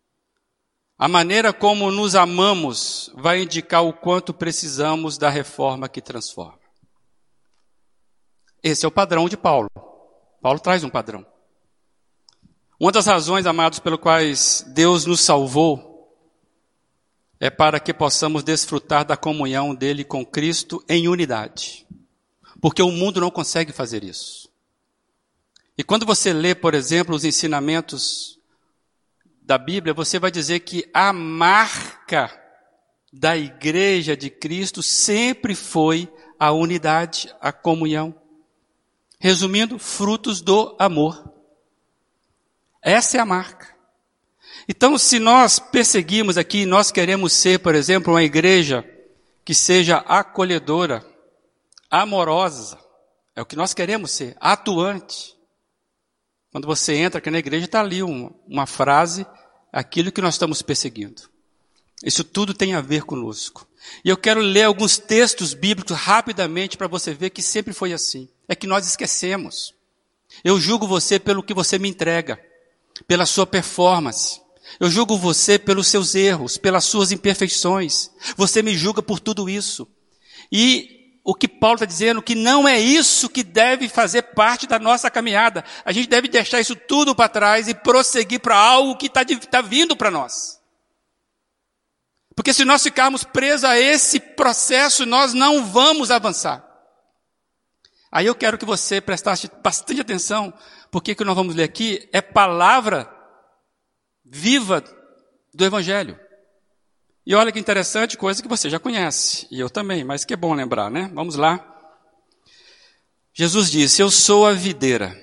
A 0.99 1.09
maneira 1.09 1.53
como 1.53 1.91
nos 1.91 2.15
amamos 2.15 3.11
vai 3.15 3.43
indicar 3.43 3.85
o 3.85 3.93
quanto 3.93 4.33
precisamos 4.33 5.19
da 5.19 5.29
reforma 5.29 5.89
que 5.89 6.01
transforma. 6.01 6.59
Esse 8.63 8.85
é 8.85 8.89
o 8.89 8.93
padrão 8.93 9.29
de 9.29 9.37
Paulo. 9.37 9.69
Paulo 10.41 10.59
traz 10.59 10.83
um 10.83 10.91
padrão. 10.91 11.27
Uma 12.81 12.91
das 12.91 13.07
razões, 13.07 13.47
amados, 13.47 13.79
pelo 13.79 13.99
quais 13.99 14.65
Deus 14.75 15.05
nos 15.05 15.21
salvou 15.21 15.94
é 17.45 17.51
para 17.51 17.79
que 17.79 17.93
possamos 17.93 18.43
desfrutar 18.43 19.05
da 19.05 19.19
comunhão 19.19 19.75
dele 19.75 20.03
com 20.03 20.25
Cristo 20.25 20.83
em 20.89 21.09
unidade. 21.09 21.87
Porque 22.59 22.81
o 22.81 22.91
mundo 22.91 23.21
não 23.21 23.31
consegue 23.31 23.71
fazer 23.71 24.03
isso. 24.03 24.51
E 25.77 25.85
quando 25.85 26.07
você 26.07 26.33
lê, 26.33 26.55
por 26.55 26.73
exemplo, 26.73 27.15
os 27.15 27.23
ensinamentos 27.23 28.41
da 29.43 29.59
Bíblia, 29.59 29.93
você 29.93 30.19
vai 30.19 30.31
dizer 30.31 30.61
que 30.61 30.89
a 30.95 31.13
marca 31.13 32.33
da 33.13 33.37
igreja 33.37 34.17
de 34.17 34.31
Cristo 34.31 34.83
sempre 34.83 35.55
foi 35.55 36.11
a 36.39 36.51
unidade, 36.51 37.31
a 37.43 37.53
comunhão. 37.53 38.19
Resumindo, 39.21 39.79
frutos 39.79 40.41
do 40.41 40.75
amor. 40.79 41.31
Essa 42.81 43.19
é 43.19 43.21
a 43.21 43.27
marca. 43.27 43.74
Então, 44.69 44.97
se 44.97 45.19
nós 45.19 45.59
perseguimos 45.59 46.39
aqui, 46.39 46.65
nós 46.65 46.91
queremos 46.91 47.33
ser, 47.33 47.59
por 47.59 47.75
exemplo, 47.75 48.15
uma 48.15 48.23
igreja 48.23 48.85
que 49.45 49.55
seja 49.55 49.99
acolhedora, 49.99 51.05
amorosa, 51.91 52.79
é 53.37 53.43
o 53.43 53.47
que 53.47 53.57
nós 53.57 53.75
queremos 53.75 54.11
ser, 54.11 54.37
atuante. 54.41 55.37
Quando 56.51 56.67
você 56.67 56.95
entra 56.95 57.19
aqui 57.19 57.31
na 57.31 57.39
igreja, 57.39 57.67
está 57.67 57.81
ali 57.81 58.03
uma, 58.03 58.33
uma 58.47 58.67
frase, 58.67 59.27
aquilo 59.73 60.13
que 60.13 60.23
nós 60.23 60.35
estamos 60.35 60.63
perseguindo. 60.63 61.23
Isso 62.03 62.23
tudo 62.23 62.55
tem 62.55 62.75
a 62.75 62.81
ver 62.81 63.03
conosco. 63.03 63.67
E 64.05 64.09
eu 64.09 64.17
quero 64.17 64.41
ler 64.41 64.63
alguns 64.63 64.99
textos 64.99 65.53
bíblicos 65.53 65.97
rapidamente 65.97 66.77
para 66.77 66.87
você 66.87 67.13
ver 67.13 67.31
que 67.31 67.43
sempre 67.43 67.73
foi 67.73 67.93
assim. 67.93 68.29
É 68.49 68.55
que 68.55 68.67
nós 68.67 68.87
esquecemos. 68.87 69.75
Eu 70.43 70.59
julgo 70.61 70.87
você 70.87 71.19
pelo 71.19 71.43
que 71.43 71.55
você 71.55 71.79
me 71.79 71.89
entrega, 71.89 72.41
pela 73.07 73.27
sua 73.27 73.47
performance. 73.47 74.41
Eu 74.81 74.91
julgo 74.91 75.17
você 75.17 75.59
pelos 75.59 75.87
seus 75.87 76.15
erros, 76.15 76.57
pelas 76.57 76.85
suas 76.85 77.13
imperfeições. 77.13 78.11
Você 78.37 78.63
me 78.63 78.77
julga 78.77 79.03
por 79.03 79.21
tudo 79.21 79.49
isso. 79.49 79.89
E 80.51 81.19
o 81.25 81.35
que 81.35 81.49
Paulo 81.49 81.77
está 81.77 81.87
dizendo 81.87 82.23
que 82.23 82.35
não 82.35 82.69
é 82.69 82.79
isso 82.79 83.31
que 83.31 83.43
deve 83.43 83.89
fazer 83.89 84.23
parte 84.23 84.67
da 84.67 84.79
nossa 84.79 85.11
caminhada. 85.11 85.65
A 85.85 85.93
gente 85.93 86.09
deve 86.09 86.29
deixar 86.29 86.61
isso 86.61 86.77
tudo 86.77 87.15
para 87.15 87.29
trás 87.29 87.67
e 87.67 87.75
prosseguir 87.75 88.41
para 88.41 88.57
algo 88.57 88.97
que 88.97 89.07
está 89.07 89.25
tá 89.25 89.63
vindo 89.63 89.97
para 89.97 90.11
nós. 90.11 90.61
Porque 92.37 92.53
se 92.53 92.65
nós 92.65 92.83
ficarmos 92.83 93.25
presos 93.25 93.65
a 93.65 93.79
esse 93.79 94.19
processo, 94.19 95.07
nós 95.07 95.33
não 95.33 95.65
vamos 95.65 96.11
avançar. 96.11 96.63
Aí 98.11 98.27
eu 98.27 98.35
quero 98.35 98.59
que 98.59 98.65
você 98.65 99.01
prestasse 99.01 99.51
bastante 99.63 100.01
atenção, 100.01 100.53
porque 100.91 101.13
o 101.13 101.17
que 101.17 101.25
nós 101.25 101.35
vamos 101.35 101.55
ler 101.55 101.65
aqui 101.65 102.09
é 102.13 102.21
palavra 102.21 103.14
viva 104.25 104.83
do 105.53 105.65
Evangelho. 105.65 106.19
E 107.27 107.35
olha 107.35 107.53
que 107.53 107.59
interessante, 107.59 108.17
coisa 108.17 108.43
que 108.43 108.49
você 108.49 108.69
já 108.69 108.79
conhece, 108.79 109.47
e 109.51 109.59
eu 109.59 109.71
também, 109.71 110.05
mas 110.05 110.25
que 110.25 110.35
é 110.35 110.37
bom 110.37 110.55
lembrar, 110.55 110.91
né? 110.91 111.11
Vamos 111.15 111.37
lá. 111.37 111.71
Jesus 113.33 113.71
disse: 113.71 114.03
Eu 114.03 114.11
sou 114.11 114.47
a 114.47 114.53
videira, 114.53 115.17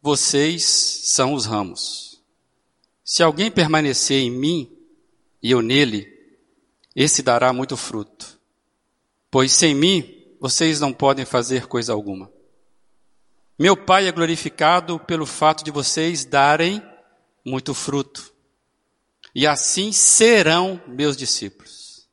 vocês 0.00 0.64
são 0.64 1.34
os 1.34 1.46
ramos. 1.46 2.22
Se 3.04 3.22
alguém 3.22 3.50
permanecer 3.50 4.22
em 4.22 4.30
mim 4.30 4.70
e 5.42 5.50
eu 5.50 5.60
nele, 5.60 6.08
esse 6.94 7.22
dará 7.22 7.52
muito 7.52 7.76
fruto. 7.76 8.38
Pois 9.30 9.52
sem 9.52 9.74
mim, 9.74 10.22
vocês 10.40 10.80
não 10.80 10.92
podem 10.92 11.24
fazer 11.24 11.66
coisa 11.66 11.92
alguma. 11.92 12.30
Meu 13.58 13.76
Pai 13.76 14.06
é 14.06 14.12
glorificado 14.12 14.98
pelo 15.00 15.26
fato 15.26 15.64
de 15.64 15.70
vocês 15.70 16.24
darem 16.24 16.82
muito 17.44 17.74
fruto. 17.74 18.32
E 19.34 19.46
assim 19.46 19.92
serão 19.92 20.80
meus 20.86 21.16
discípulos. 21.16 22.08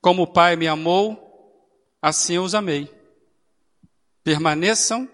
Como 0.00 0.22
o 0.22 0.32
Pai 0.32 0.56
me 0.56 0.66
amou, 0.66 1.66
assim 2.00 2.34
eu 2.34 2.44
os 2.44 2.54
amei. 2.54 2.92
Permaneçam 4.22 5.08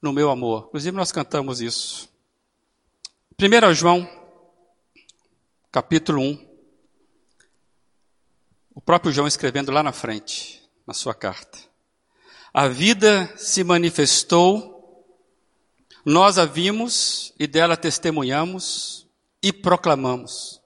no 0.00 0.12
meu 0.12 0.30
amor. 0.30 0.66
Inclusive, 0.68 0.96
nós 0.96 1.12
cantamos 1.12 1.60
isso. 1.60 2.08
1 3.40 3.74
João 3.74 4.22
capítulo 5.72 6.20
1. 6.20 6.52
O 8.74 8.80
próprio 8.80 9.10
João 9.10 9.26
escrevendo 9.26 9.72
lá 9.72 9.82
na 9.82 9.92
frente, 9.92 10.62
na 10.86 10.92
sua 10.92 11.14
carta. 11.14 11.58
A 12.52 12.68
vida 12.68 13.34
se 13.38 13.64
manifestou, 13.64 14.71
nós 16.04 16.38
a 16.38 16.44
vimos 16.44 17.32
e 17.38 17.46
dela 17.46 17.76
testemunhamos 17.76 19.06
e 19.42 19.52
proclamamos 19.52 20.60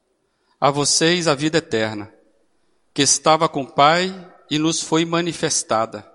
a 0.58 0.70
vocês 0.70 1.28
a 1.28 1.34
vida 1.34 1.58
eterna, 1.58 2.12
que 2.94 3.02
estava 3.02 3.48
com 3.48 3.62
o 3.62 3.70
Pai 3.70 4.32
e 4.50 4.58
nos 4.58 4.80
foi 4.80 5.04
manifestada. 5.04 6.10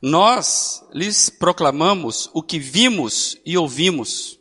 Nós 0.00 0.84
lhes 0.92 1.28
proclamamos 1.28 2.30
o 2.32 2.42
que 2.42 2.58
vimos 2.58 3.36
e 3.44 3.58
ouvimos, 3.58 4.38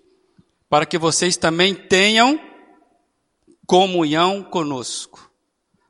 para 0.70 0.86
que 0.86 0.98
vocês 0.98 1.36
também 1.38 1.74
tenham 1.74 2.40
comunhão 3.66 4.44
conosco. 4.44 5.32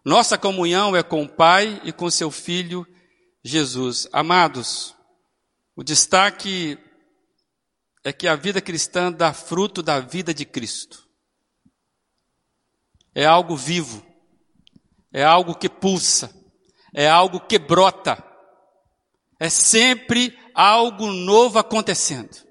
Nossa 0.03 0.37
comunhão 0.37 0.95
é 0.95 1.03
com 1.03 1.23
o 1.23 1.29
Pai 1.29 1.81
e 1.83 1.91
com 1.91 2.09
seu 2.09 2.31
Filho 2.31 2.87
Jesus. 3.43 4.07
Amados, 4.13 4.95
o 5.75 5.83
destaque 5.83 6.77
é 8.05 8.13
que 8.13 8.27
a 8.27 8.35
vida 8.35 8.61
cristã 8.61 9.11
dá 9.11 9.33
fruto 9.33 9.81
da 9.81 9.99
vida 9.99 10.31
de 10.31 10.45
Cristo. 10.45 11.09
É 13.15 13.25
algo 13.25 13.57
vivo, 13.57 14.05
é 15.11 15.23
algo 15.23 15.55
que 15.55 15.67
pulsa, 15.67 16.31
é 16.93 17.09
algo 17.09 17.39
que 17.39 17.57
brota, 17.57 18.23
é 19.39 19.49
sempre 19.49 20.37
algo 20.53 21.07
novo 21.07 21.57
acontecendo. 21.57 22.45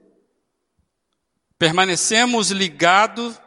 Permanecemos 1.57 2.51
ligados 2.51 3.41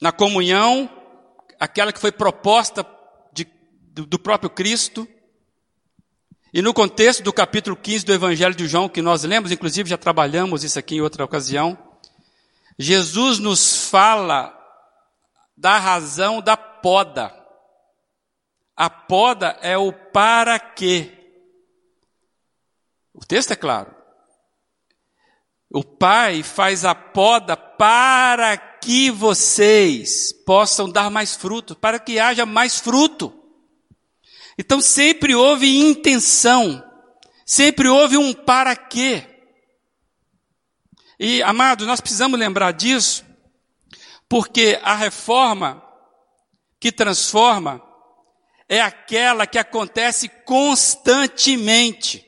na 0.00 0.12
comunhão, 0.12 0.88
aquela 1.58 1.92
que 1.92 2.00
foi 2.00 2.12
proposta 2.12 2.86
de, 3.32 3.44
do, 3.92 4.06
do 4.06 4.18
próprio 4.18 4.48
Cristo. 4.48 5.08
E 6.52 6.62
no 6.62 6.72
contexto 6.72 7.22
do 7.22 7.32
capítulo 7.32 7.76
15 7.76 8.06
do 8.06 8.12
Evangelho 8.14 8.54
de 8.54 8.66
João, 8.66 8.88
que 8.88 9.02
nós 9.02 9.22
lemos, 9.22 9.52
inclusive 9.52 9.90
já 9.90 9.98
trabalhamos 9.98 10.64
isso 10.64 10.78
aqui 10.78 10.96
em 10.96 11.00
outra 11.00 11.24
ocasião, 11.24 11.76
Jesus 12.78 13.38
nos 13.38 13.88
fala 13.88 14.56
da 15.56 15.78
razão 15.78 16.40
da 16.40 16.56
poda. 16.56 17.34
A 18.74 18.88
poda 18.88 19.58
é 19.60 19.76
o 19.76 19.92
para 19.92 20.58
quê. 20.58 21.12
O 23.12 23.26
texto 23.26 23.52
é 23.52 23.56
claro. 23.56 23.94
O 25.70 25.84
pai 25.84 26.42
faz 26.42 26.84
a 26.84 26.94
poda 26.94 27.56
para 27.56 28.56
que 28.56 29.10
vocês 29.10 30.32
possam 30.46 30.88
dar 30.88 31.10
mais 31.10 31.34
fruto, 31.34 31.76
para 31.76 31.98
que 31.98 32.18
haja 32.18 32.46
mais 32.46 32.78
fruto. 32.78 33.37
Então 34.58 34.80
sempre 34.80 35.34
houve 35.36 35.78
intenção, 35.78 36.84
sempre 37.46 37.86
houve 37.88 38.16
um 38.16 38.34
para 38.34 38.74
quê. 38.74 39.24
E, 41.20 41.42
amados, 41.42 41.86
nós 41.86 42.00
precisamos 42.00 42.38
lembrar 42.38 42.72
disso, 42.72 43.24
porque 44.28 44.78
a 44.82 44.94
reforma 44.94 45.82
que 46.80 46.92
transforma 46.92 47.82
é 48.68 48.80
aquela 48.80 49.46
que 49.46 49.58
acontece 49.58 50.28
constantemente. 50.44 52.24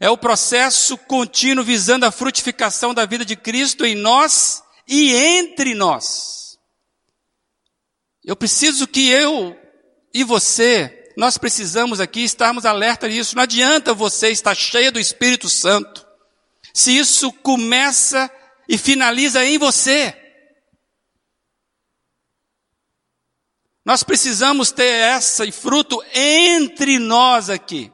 É 0.00 0.10
o 0.10 0.18
processo 0.18 0.98
contínuo 0.98 1.64
visando 1.64 2.04
a 2.04 2.10
frutificação 2.10 2.92
da 2.92 3.06
vida 3.06 3.24
de 3.24 3.36
Cristo 3.36 3.86
em 3.86 3.94
nós 3.94 4.62
e 4.88 5.14
entre 5.14 5.74
nós. 5.74 6.58
Eu 8.24 8.34
preciso 8.34 8.86
que 8.86 9.08
eu 9.08 9.56
e 10.12 10.24
você, 10.24 11.01
nós 11.16 11.38
precisamos 11.38 12.00
aqui 12.00 12.24
estarmos 12.24 12.64
alerta 12.64 13.08
nisso. 13.08 13.36
Não 13.36 13.42
adianta 13.42 13.94
você 13.94 14.30
estar 14.30 14.54
cheio 14.54 14.92
do 14.92 15.00
Espírito 15.00 15.48
Santo 15.48 16.06
se 16.72 16.96
isso 16.96 17.32
começa 17.32 18.30
e 18.68 18.78
finaliza 18.78 19.44
em 19.44 19.58
você. 19.58 20.16
Nós 23.84 24.02
precisamos 24.02 24.70
ter 24.70 24.84
essa 24.84 25.44
e 25.44 25.52
fruto 25.52 26.02
entre 26.14 26.98
nós 26.98 27.50
aqui. 27.50 27.92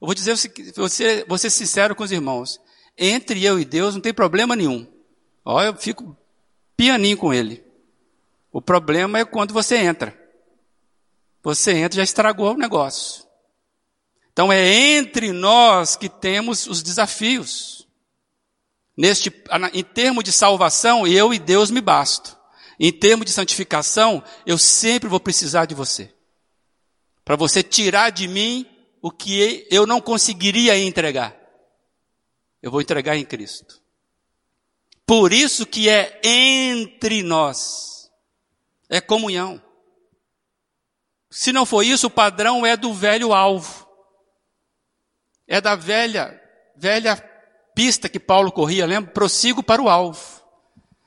Eu 0.00 0.06
vou 0.06 0.14
dizer, 0.14 0.36
você, 0.76 1.24
vou 1.28 1.36
ser 1.36 1.50
sincero 1.50 1.94
com 1.94 2.04
os 2.04 2.12
irmãos. 2.12 2.60
Entre 2.96 3.44
eu 3.44 3.58
e 3.58 3.64
Deus 3.64 3.94
não 3.94 4.00
tem 4.00 4.14
problema 4.14 4.54
nenhum. 4.54 4.86
Ó, 5.44 5.62
eu 5.62 5.74
fico 5.76 6.16
pianinho 6.76 7.16
com 7.16 7.34
ele. 7.34 7.64
O 8.52 8.62
problema 8.62 9.18
é 9.18 9.24
quando 9.24 9.52
você 9.52 9.76
entra. 9.76 10.17
Você 11.42 11.72
entra 11.72 11.96
e 11.96 11.98
já 11.98 12.02
estragou 12.02 12.52
o 12.52 12.58
negócio. 12.58 13.24
Então 14.32 14.52
é 14.52 14.64
entre 14.68 15.32
nós 15.32 15.96
que 15.96 16.08
temos 16.08 16.66
os 16.66 16.82
desafios. 16.82 17.88
Neste, 18.96 19.32
em 19.72 19.84
termos 19.84 20.24
de 20.24 20.32
salvação, 20.32 21.06
eu 21.06 21.32
e 21.32 21.38
Deus 21.38 21.70
me 21.70 21.80
basto. 21.80 22.36
Em 22.80 22.92
termos 22.92 23.26
de 23.26 23.32
santificação, 23.32 24.22
eu 24.46 24.56
sempre 24.56 25.08
vou 25.08 25.18
precisar 25.18 25.66
de 25.66 25.74
você. 25.74 26.14
Para 27.24 27.36
você 27.36 27.62
tirar 27.62 28.10
de 28.10 28.26
mim 28.28 28.66
o 29.02 29.10
que 29.10 29.66
eu 29.70 29.86
não 29.86 30.00
conseguiria 30.00 30.78
entregar. 30.78 31.36
Eu 32.62 32.70
vou 32.70 32.80
entregar 32.80 33.16
em 33.16 33.24
Cristo. 33.24 33.80
Por 35.06 35.32
isso 35.32 35.66
que 35.66 35.88
é 35.88 36.20
entre 36.22 37.22
nós. 37.22 38.10
É 38.88 39.00
comunhão. 39.00 39.62
Se 41.30 41.52
não 41.52 41.66
for 41.66 41.82
isso, 41.82 42.06
o 42.06 42.10
padrão 42.10 42.64
é 42.64 42.76
do 42.76 42.92
velho 42.92 43.32
alvo. 43.32 43.86
É 45.46 45.60
da 45.60 45.74
velha, 45.76 46.40
velha 46.76 47.16
pista 47.74 48.08
que 48.08 48.18
Paulo 48.18 48.50
corria, 48.50 48.86
lembra? 48.86 49.12
Prossigo 49.12 49.62
para 49.62 49.80
o 49.80 49.88
alvo. 49.88 50.42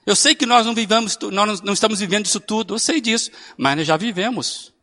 Eu 0.06 0.16
sei 0.16 0.34
que 0.34 0.46
nós 0.46 0.66
não 0.66 0.74
vivemos, 0.74 1.18
nós 1.32 1.62
não 1.62 1.74
estamos 1.74 2.00
vivendo 2.00 2.26
isso 2.26 2.40
tudo, 2.40 2.74
eu 2.74 2.80
sei 2.80 3.00
disso, 3.00 3.30
mas 3.58 3.78
nós 3.78 3.88
já 3.88 3.98
vivemos. 3.98 4.74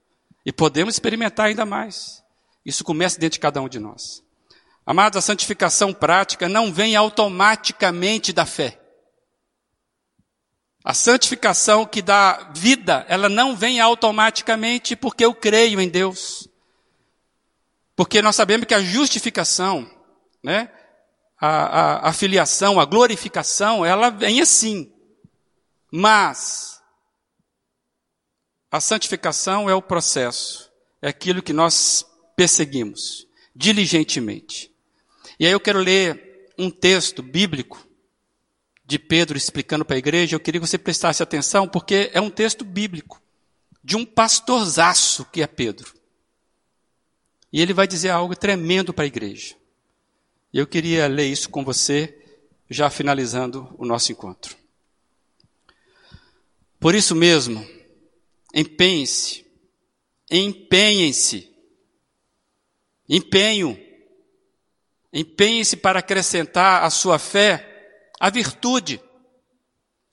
E 0.45 0.53
podemos 0.53 0.95
experimentar 0.95 1.47
ainda 1.47 1.67
mais. 1.67 2.23
Isso 2.65 2.85
começa 2.85 3.19
dentro 3.19 3.35
de 3.35 3.41
cada 3.41 3.61
um 3.61 3.69
de 3.69 3.79
nós. 3.79 4.23
Amados, 4.87 5.19
a 5.19 5.21
santificação 5.21 5.93
prática 5.93 6.49
não 6.49 6.73
vem 6.73 6.97
automaticamente 6.97 8.33
da 8.33 8.47
fé. 8.47 8.78
A 10.89 10.95
santificação 10.95 11.85
que 11.85 12.01
dá 12.01 12.51
vida, 12.57 13.05
ela 13.11 13.29
não 13.29 13.55
vem 13.55 13.79
automaticamente 13.79 14.97
porque 14.97 15.23
eu 15.23 15.35
creio 15.35 15.83
em 15.83 15.89
Deus. 15.91 16.49
Porque 17.95 18.23
nós 18.23 18.35
sabemos 18.35 18.67
que 18.67 18.73
a 18.73 18.81
justificação, 18.81 19.87
né, 20.43 20.73
a, 21.39 21.49
a, 21.49 22.09
a 22.09 22.13
filiação, 22.15 22.81
a 22.81 22.87
glorificação, 22.87 23.85
ela 23.85 24.09
vem 24.09 24.41
assim. 24.41 24.91
Mas 25.93 26.81
a 28.71 28.81
santificação 28.81 29.69
é 29.69 29.75
o 29.75 29.83
processo, 29.83 30.73
é 31.03 31.09
aquilo 31.09 31.43
que 31.43 31.53
nós 31.53 32.03
perseguimos 32.35 33.29
diligentemente. 33.55 34.75
E 35.39 35.45
aí 35.45 35.53
eu 35.53 35.61
quero 35.61 35.81
ler 35.81 36.49
um 36.59 36.71
texto 36.71 37.23
bíblico 37.23 37.87
de 38.89 38.99
Pedro 38.99 39.37
explicando 39.37 39.85
para 39.85 39.97
a 39.97 39.99
igreja, 39.99 40.35
eu 40.35 40.41
queria 40.41 40.59
que 40.59 40.67
você 40.67 40.79
prestasse 40.79 41.23
atenção, 41.23 41.69
porque 41.69 42.11
é 42.15 42.23
um 42.23 42.31
texto 42.31 42.65
bíblico, 42.65 43.21
de 43.85 43.99
um 43.99 44.05
pastorzaço 44.07 45.27
que 45.27 45.43
é 45.43 45.47
Pedro. 45.47 45.93
E 47.53 47.61
ele 47.61 47.75
vai 47.75 47.87
dizer 47.87 48.09
algo 48.09 48.35
tremendo 48.35 48.95
para 48.95 49.05
a 49.05 49.07
igreja. 49.07 49.55
Eu 50.51 50.67
queria 50.67 51.07
ler 51.07 51.27
isso 51.27 51.51
com 51.51 51.63
você, 51.63 52.19
já 52.71 52.89
finalizando 52.89 53.75
o 53.77 53.85
nosso 53.85 54.11
encontro. 54.11 54.57
Por 56.81 56.95
isso 56.95 57.15
mesmo, 57.15 57.69
empenhem-se, 58.55 59.45
empenhem-se, 60.31 61.55
empenho, 63.07 63.79
empenhem-se 65.13 65.77
para 65.77 65.99
acrescentar 65.99 66.85
à 66.85 66.89
sua 66.89 67.19
fé 67.19 67.68
a 68.21 68.31
virtude, 68.31 69.01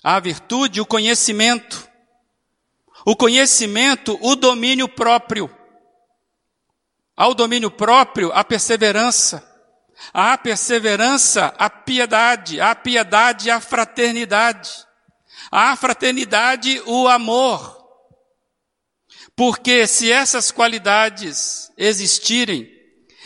a 0.03 0.19
virtude, 0.19 0.79
o 0.79 0.85
conhecimento, 0.85 1.89
o 3.05 3.15
conhecimento, 3.15 4.17
o 4.21 4.35
domínio 4.35 4.87
próprio, 4.87 5.49
ao 7.15 7.33
domínio 7.33 7.71
próprio, 7.71 8.31
a 8.31 8.43
perseverança, 8.43 9.43
a 10.13 10.37
perseverança, 10.37 11.53
a 11.57 11.69
piedade, 11.69 12.59
a 12.59 12.75
piedade, 12.75 13.49
a 13.49 13.59
fraternidade, 13.59 14.69
a 15.51 15.75
fraternidade, 15.75 16.81
o 16.85 17.07
amor. 17.07 17.83
Porque 19.35 19.87
se 19.87 20.11
essas 20.11 20.51
qualidades 20.51 21.71
existirem 21.77 22.69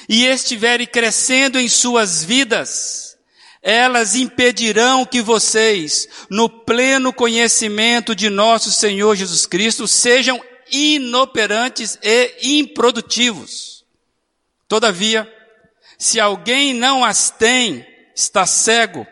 e 0.07 0.25
estiverem 0.25 0.87
crescendo 0.87 1.59
em 1.59 1.67
suas 1.67 2.23
vidas, 2.23 3.08
elas 3.61 4.15
impedirão 4.15 5.05
que 5.05 5.21
vocês, 5.21 6.07
no 6.29 6.49
pleno 6.49 7.11
conhecimento 7.11 8.15
de 8.15 8.29
nosso 8.29 8.71
Senhor 8.71 9.15
Jesus 9.15 9.45
Cristo, 9.45 9.87
sejam 9.87 10.41
inoperantes 10.71 11.97
e 12.01 12.59
improdutivos. 12.59 13.85
Todavia, 14.67 15.31
se 15.97 16.19
alguém 16.19 16.73
não 16.73 17.03
as 17.03 17.29
tem, 17.29 17.85
está 18.15 18.45
cego, 18.45 19.05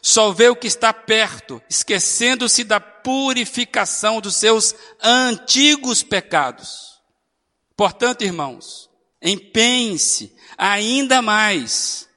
só 0.00 0.32
vê 0.32 0.48
o 0.48 0.56
que 0.56 0.66
está 0.66 0.94
perto, 0.94 1.60
esquecendo-se 1.68 2.64
da 2.64 2.80
purificação 2.80 4.20
dos 4.20 4.36
seus 4.36 4.74
antigos 5.02 6.02
pecados. 6.02 7.00
Portanto, 7.76 8.22
irmãos, 8.22 8.88
empenhe-se 9.20 10.34
ainda 10.56 11.20
mais 11.20 12.08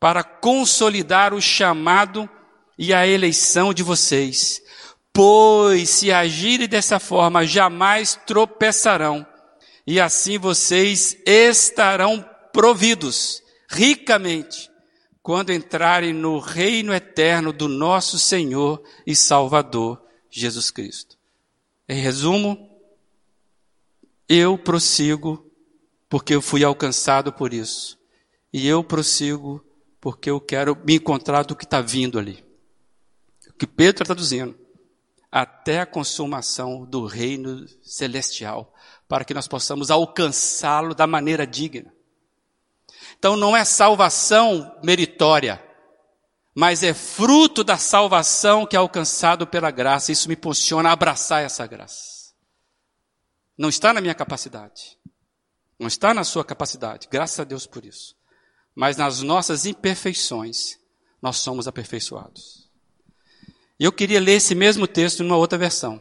para 0.00 0.22
consolidar 0.22 1.34
o 1.34 1.40
chamado 1.40 2.28
e 2.78 2.94
a 2.94 3.06
eleição 3.06 3.74
de 3.74 3.82
vocês, 3.82 4.62
pois 5.12 5.88
se 5.88 6.12
agirem 6.12 6.68
dessa 6.68 7.00
forma, 7.00 7.46
jamais 7.46 8.18
tropeçarão, 8.26 9.26
e 9.86 10.00
assim 10.00 10.38
vocês 10.38 11.16
estarão 11.26 12.24
providos 12.52 13.42
ricamente 13.68 14.70
quando 15.22 15.52
entrarem 15.52 16.12
no 16.12 16.38
reino 16.38 16.94
eterno 16.94 17.52
do 17.52 17.68
nosso 17.68 18.18
Senhor 18.18 18.82
e 19.06 19.14
Salvador 19.14 20.00
Jesus 20.30 20.70
Cristo. 20.70 21.18
Em 21.88 22.00
resumo, 22.00 22.68
eu 24.28 24.56
prossigo 24.56 25.50
porque 26.08 26.34
eu 26.34 26.40
fui 26.40 26.64
alcançado 26.64 27.32
por 27.32 27.52
isso. 27.52 27.98
E 28.52 28.66
eu 28.66 28.82
prossigo 28.82 29.64
porque 30.00 30.30
eu 30.30 30.40
quero 30.40 30.76
me 30.84 30.96
encontrar 30.96 31.44
do 31.44 31.56
que 31.56 31.64
está 31.64 31.80
vindo 31.80 32.18
ali. 32.18 32.44
O 33.48 33.52
que 33.54 33.66
Pedro 33.66 34.02
está 34.02 34.04
traduzindo. 34.04 34.58
Até 35.30 35.80
a 35.80 35.86
consumação 35.86 36.84
do 36.84 37.04
reino 37.04 37.66
celestial, 37.82 38.72
para 39.06 39.24
que 39.24 39.34
nós 39.34 39.46
possamos 39.46 39.90
alcançá-lo 39.90 40.94
da 40.94 41.06
maneira 41.06 41.46
digna. 41.46 41.92
Então 43.18 43.36
não 43.36 43.56
é 43.56 43.64
salvação 43.64 44.78
meritória, 44.82 45.62
mas 46.54 46.82
é 46.82 46.94
fruto 46.94 47.62
da 47.62 47.76
salvação 47.76 48.66
que 48.66 48.74
é 48.74 48.78
alcançado 48.78 49.46
pela 49.46 49.70
graça. 49.70 50.12
Isso 50.12 50.28
me 50.28 50.36
posiciona 50.36 50.88
a 50.88 50.92
abraçar 50.92 51.42
essa 51.42 51.66
graça. 51.66 52.32
Não 53.56 53.68
está 53.68 53.92
na 53.92 54.00
minha 54.00 54.14
capacidade. 54.14 54.96
Não 55.78 55.88
está 55.88 56.14
na 56.14 56.24
sua 56.24 56.44
capacidade. 56.44 57.08
Graças 57.10 57.38
a 57.38 57.44
Deus 57.44 57.66
por 57.66 57.84
isso. 57.84 58.17
Mas 58.78 58.96
nas 58.96 59.22
nossas 59.22 59.66
imperfeições, 59.66 60.78
nós 61.20 61.38
somos 61.38 61.66
aperfeiçoados. 61.66 62.70
E 63.76 63.82
eu 63.82 63.90
queria 63.90 64.20
ler 64.20 64.34
esse 64.34 64.54
mesmo 64.54 64.86
texto 64.86 65.24
numa 65.24 65.36
outra 65.36 65.58
versão. 65.58 66.00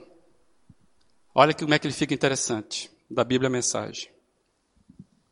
Olha 1.34 1.56
como 1.56 1.74
é 1.74 1.80
que 1.80 1.88
ele 1.88 1.94
fica 1.96 2.14
interessante, 2.14 2.88
da 3.10 3.24
Bíblia 3.24 3.50
Mensagem. 3.50 4.12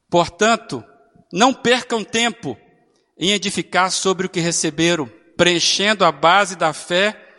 Portanto, 0.09 0.83
não 1.31 1.53
percam 1.53 2.03
tempo 2.03 2.57
em 3.15 3.29
edificar 3.29 3.91
sobre 3.91 4.25
o 4.25 4.29
que 4.29 4.39
receberam, 4.39 5.07
preenchendo 5.37 6.03
a 6.03 6.11
base 6.11 6.55
da 6.55 6.73
fé 6.73 7.35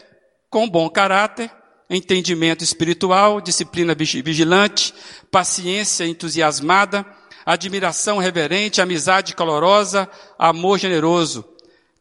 com 0.49 0.71
bom 0.71 0.89
caráter, 0.89 1.51
entendimento 1.91 2.63
espiritual, 2.63 3.41
disciplina 3.41 3.93
vigilante, 3.93 4.95
paciência 5.33 6.07
entusiasmada, 6.07 7.05
admiração 7.47 8.19
reverente, 8.19 8.81
amizade 8.81 9.33
calorosa, 9.33 10.11
amor 10.37 10.81
generoso, 10.81 11.45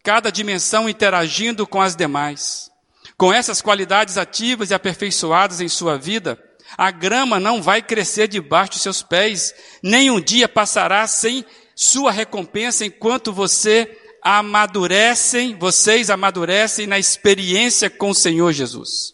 cada 0.04 0.32
dimensão 0.32 0.90
interagindo 0.90 1.68
com 1.68 1.80
as 1.80 1.96
demais. 1.96 2.72
Com 3.16 3.32
essas 3.32 3.62
qualidades 3.62 4.18
ativas 4.18 4.72
e 4.72 4.74
aperfeiçoadas 4.74 5.62
em 5.62 5.70
sua 5.70 6.00
vida, 6.00 6.42
a 6.76 6.90
grama 6.90 7.40
não 7.40 7.62
vai 7.62 7.82
crescer 7.84 8.28
debaixo 8.28 8.72
de 8.74 8.80
seus 8.80 9.04
pés, 9.04 9.54
nem 9.84 10.10
um 10.10 10.20
dia 10.20 10.50
passará 10.50 11.06
sem 11.06 11.46
sua 11.76 12.12
recompensa 12.12 12.84
enquanto 12.84 13.32
você 13.32 14.00
amadurecem, 14.24 15.56
vocês 15.56 16.10
amadurecem 16.10 16.88
na 16.88 16.98
experiência 16.98 17.90
com 17.90 18.10
o 18.10 18.16
Senhor 18.16 18.52
Jesus. 18.52 19.14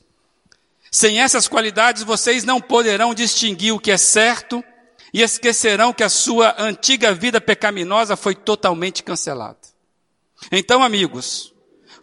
Sem 0.90 1.20
essas 1.20 1.48
qualidades, 1.48 2.04
vocês 2.04 2.46
não 2.46 2.62
poderão 2.62 3.14
distinguir 3.14 3.74
o 3.74 3.80
que 3.80 3.92
é 3.92 3.98
certo 3.98 4.64
e 5.14 5.22
esquecerão 5.22 5.94
que 5.94 6.04
a 6.04 6.10
sua 6.10 6.56
antiga 6.58 7.14
vida 7.14 7.42
pecaminosa 7.42 8.16
foi 8.16 8.36
totalmente 8.36 9.04
cancelada. 9.04 9.60
Então, 10.52 10.84
amigos, 10.84 11.54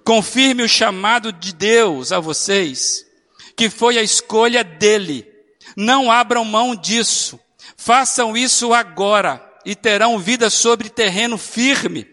confirme 0.04 0.62
o 0.62 0.68
chamado 0.68 1.32
de 1.32 1.52
Deus 1.54 2.12
a 2.12 2.20
vocês, 2.20 3.06
que 3.56 3.70
foi 3.70 3.98
a 3.98 4.02
escolha 4.02 4.62
dele. 4.62 5.26
Não 5.76 6.10
abram 6.10 6.44
mão 6.44 6.76
disso. 6.76 7.38
Façam 7.76 8.36
isso 8.36 8.72
agora 8.72 9.44
e 9.64 9.74
terão 9.74 10.18
vida 10.18 10.50
sobre 10.50 10.88
terreno 10.88 11.36
firme, 11.36 12.06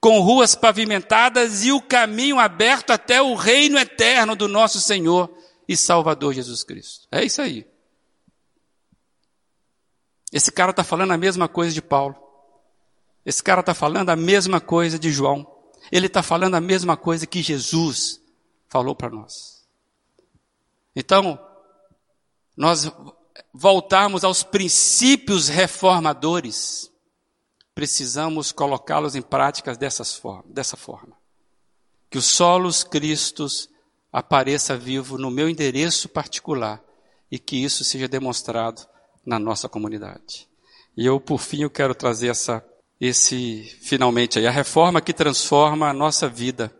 com 0.00 0.20
ruas 0.20 0.54
pavimentadas 0.54 1.64
e 1.64 1.72
o 1.72 1.80
caminho 1.80 2.38
aberto 2.38 2.90
até 2.90 3.20
o 3.20 3.34
reino 3.34 3.78
eterno 3.78 4.34
do 4.34 4.48
nosso 4.48 4.80
Senhor 4.80 5.30
e 5.68 5.76
Salvador 5.76 6.34
Jesus 6.34 6.64
Cristo. 6.64 7.06
É 7.10 7.24
isso 7.24 7.42
aí. 7.42 7.66
Esse 10.32 10.52
cara 10.52 10.70
está 10.70 10.84
falando 10.84 11.12
a 11.12 11.16
mesma 11.16 11.48
coisa 11.48 11.74
de 11.74 11.82
Paulo. 11.82 12.16
Esse 13.24 13.42
cara 13.42 13.60
está 13.60 13.74
falando 13.74 14.10
a 14.10 14.16
mesma 14.16 14.60
coisa 14.60 14.98
de 14.98 15.10
João. 15.10 15.46
Ele 15.90 16.06
está 16.06 16.22
falando 16.22 16.54
a 16.54 16.60
mesma 16.60 16.96
coisa 16.96 17.26
que 17.26 17.42
Jesus 17.42 18.20
falou 18.68 18.94
para 18.94 19.10
nós. 19.10 19.66
Então, 20.94 21.38
nós 22.56 22.90
voltarmos 23.52 24.22
aos 24.24 24.42
princípios 24.42 25.48
reformadores, 25.48 26.90
precisamos 27.74 28.52
colocá-los 28.52 29.14
em 29.14 29.22
práticas 29.22 29.76
dessas 29.76 30.14
forma, 30.14 30.44
dessa 30.46 30.76
forma. 30.76 31.16
Que 32.08 32.18
o 32.18 32.22
solos 32.22 32.84
Cristos 32.84 33.68
apareça 34.12 34.76
vivo 34.76 35.16
no 35.16 35.30
meu 35.30 35.48
endereço 35.48 36.08
particular 36.08 36.82
e 37.30 37.38
que 37.38 37.56
isso 37.56 37.84
seja 37.84 38.08
demonstrado 38.08 38.86
na 39.24 39.38
nossa 39.38 39.68
comunidade. 39.68 40.48
E 40.96 41.06
eu, 41.06 41.20
por 41.20 41.38
fim, 41.38 41.62
eu 41.62 41.70
quero 41.70 41.94
trazer 41.94 42.28
essa, 42.28 42.64
esse, 43.00 43.64
finalmente 43.82 44.38
aí, 44.38 44.46
a 44.46 44.50
reforma 44.50 45.00
que 45.00 45.12
transforma 45.12 45.88
a 45.88 45.94
nossa 45.94 46.28
vida, 46.28 46.74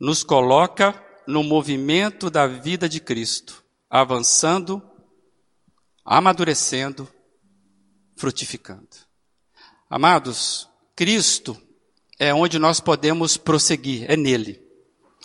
nos 0.00 0.22
coloca 0.22 0.94
no 1.26 1.42
movimento 1.42 2.30
da 2.30 2.46
vida 2.46 2.88
de 2.88 3.00
Cristo, 3.00 3.64
avançando, 3.90 4.82
amadurecendo, 6.04 7.08
frutificando. 8.16 8.88
Amados, 9.90 10.68
Cristo 10.94 11.56
é 12.18 12.34
onde 12.34 12.58
nós 12.58 12.80
podemos 12.80 13.36
prosseguir, 13.36 14.10
é 14.10 14.16
nele. 14.16 14.67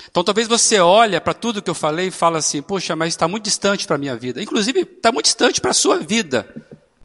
Então 0.09 0.23
talvez 0.23 0.47
você 0.47 0.79
olhe 0.79 1.19
para 1.19 1.33
tudo 1.33 1.61
que 1.61 1.69
eu 1.69 1.75
falei 1.75 2.07
e 2.07 2.11
fala 2.11 2.39
assim, 2.39 2.61
poxa, 2.61 2.95
mas 2.95 3.13
está 3.13 3.27
muito 3.27 3.45
distante 3.45 3.85
para 3.85 3.95
a 3.95 3.99
minha 3.99 4.15
vida. 4.15 4.41
Inclusive, 4.41 4.81
está 4.81 5.11
muito 5.11 5.25
distante 5.25 5.61
para 5.61 5.71
a 5.71 5.75
sua 5.75 5.99
vida, 5.99 6.47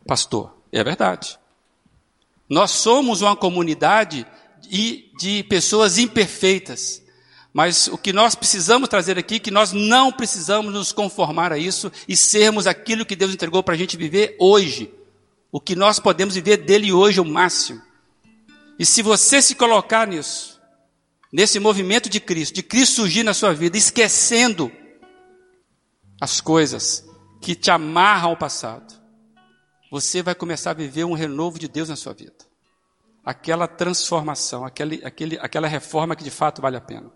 pastor. 0.06 0.54
É 0.72 0.82
verdade. 0.82 1.38
Nós 2.48 2.70
somos 2.70 3.20
uma 3.22 3.36
comunidade 3.36 4.26
de, 4.60 5.10
de 5.18 5.42
pessoas 5.44 5.98
imperfeitas. 5.98 7.02
Mas 7.52 7.88
o 7.88 7.98
que 7.98 8.12
nós 8.12 8.34
precisamos 8.34 8.88
trazer 8.88 9.18
aqui, 9.18 9.36
é 9.36 9.38
que 9.38 9.50
nós 9.50 9.72
não 9.72 10.12
precisamos 10.12 10.72
nos 10.72 10.92
conformar 10.92 11.52
a 11.52 11.58
isso 11.58 11.90
e 12.06 12.16
sermos 12.16 12.66
aquilo 12.66 13.06
que 13.06 13.16
Deus 13.16 13.32
entregou 13.32 13.62
para 13.62 13.74
a 13.74 13.78
gente 13.78 13.96
viver 13.96 14.36
hoje. 14.38 14.92
O 15.50 15.60
que 15.60 15.74
nós 15.74 15.98
podemos 15.98 16.34
viver 16.34 16.58
dele 16.58 16.92
hoje 16.92 17.20
o 17.20 17.24
máximo. 17.24 17.82
E 18.78 18.86
se 18.86 19.02
você 19.02 19.42
se 19.42 19.54
colocar 19.54 20.06
nisso, 20.06 20.57
nesse 21.32 21.58
movimento 21.58 22.08
de 22.08 22.20
Cristo, 22.20 22.54
de 22.54 22.62
Cristo 22.62 22.96
surgir 22.96 23.22
na 23.22 23.34
sua 23.34 23.52
vida, 23.52 23.76
esquecendo 23.76 24.72
as 26.20 26.40
coisas 26.40 27.04
que 27.40 27.54
te 27.54 27.70
amarram 27.70 28.30
ao 28.30 28.36
passado, 28.36 28.94
você 29.90 30.22
vai 30.22 30.34
começar 30.34 30.70
a 30.70 30.74
viver 30.74 31.04
um 31.04 31.14
renovo 31.14 31.58
de 31.58 31.68
Deus 31.68 31.88
na 31.88 31.96
sua 31.96 32.12
vida. 32.12 32.34
Aquela 33.24 33.66
transformação, 33.68 34.64
aquele, 34.64 35.04
aquele, 35.04 35.38
aquela 35.38 35.68
reforma 35.68 36.16
que 36.16 36.24
de 36.24 36.30
fato 36.30 36.60
vale 36.60 36.76
a 36.76 36.80
pena. 36.80 37.10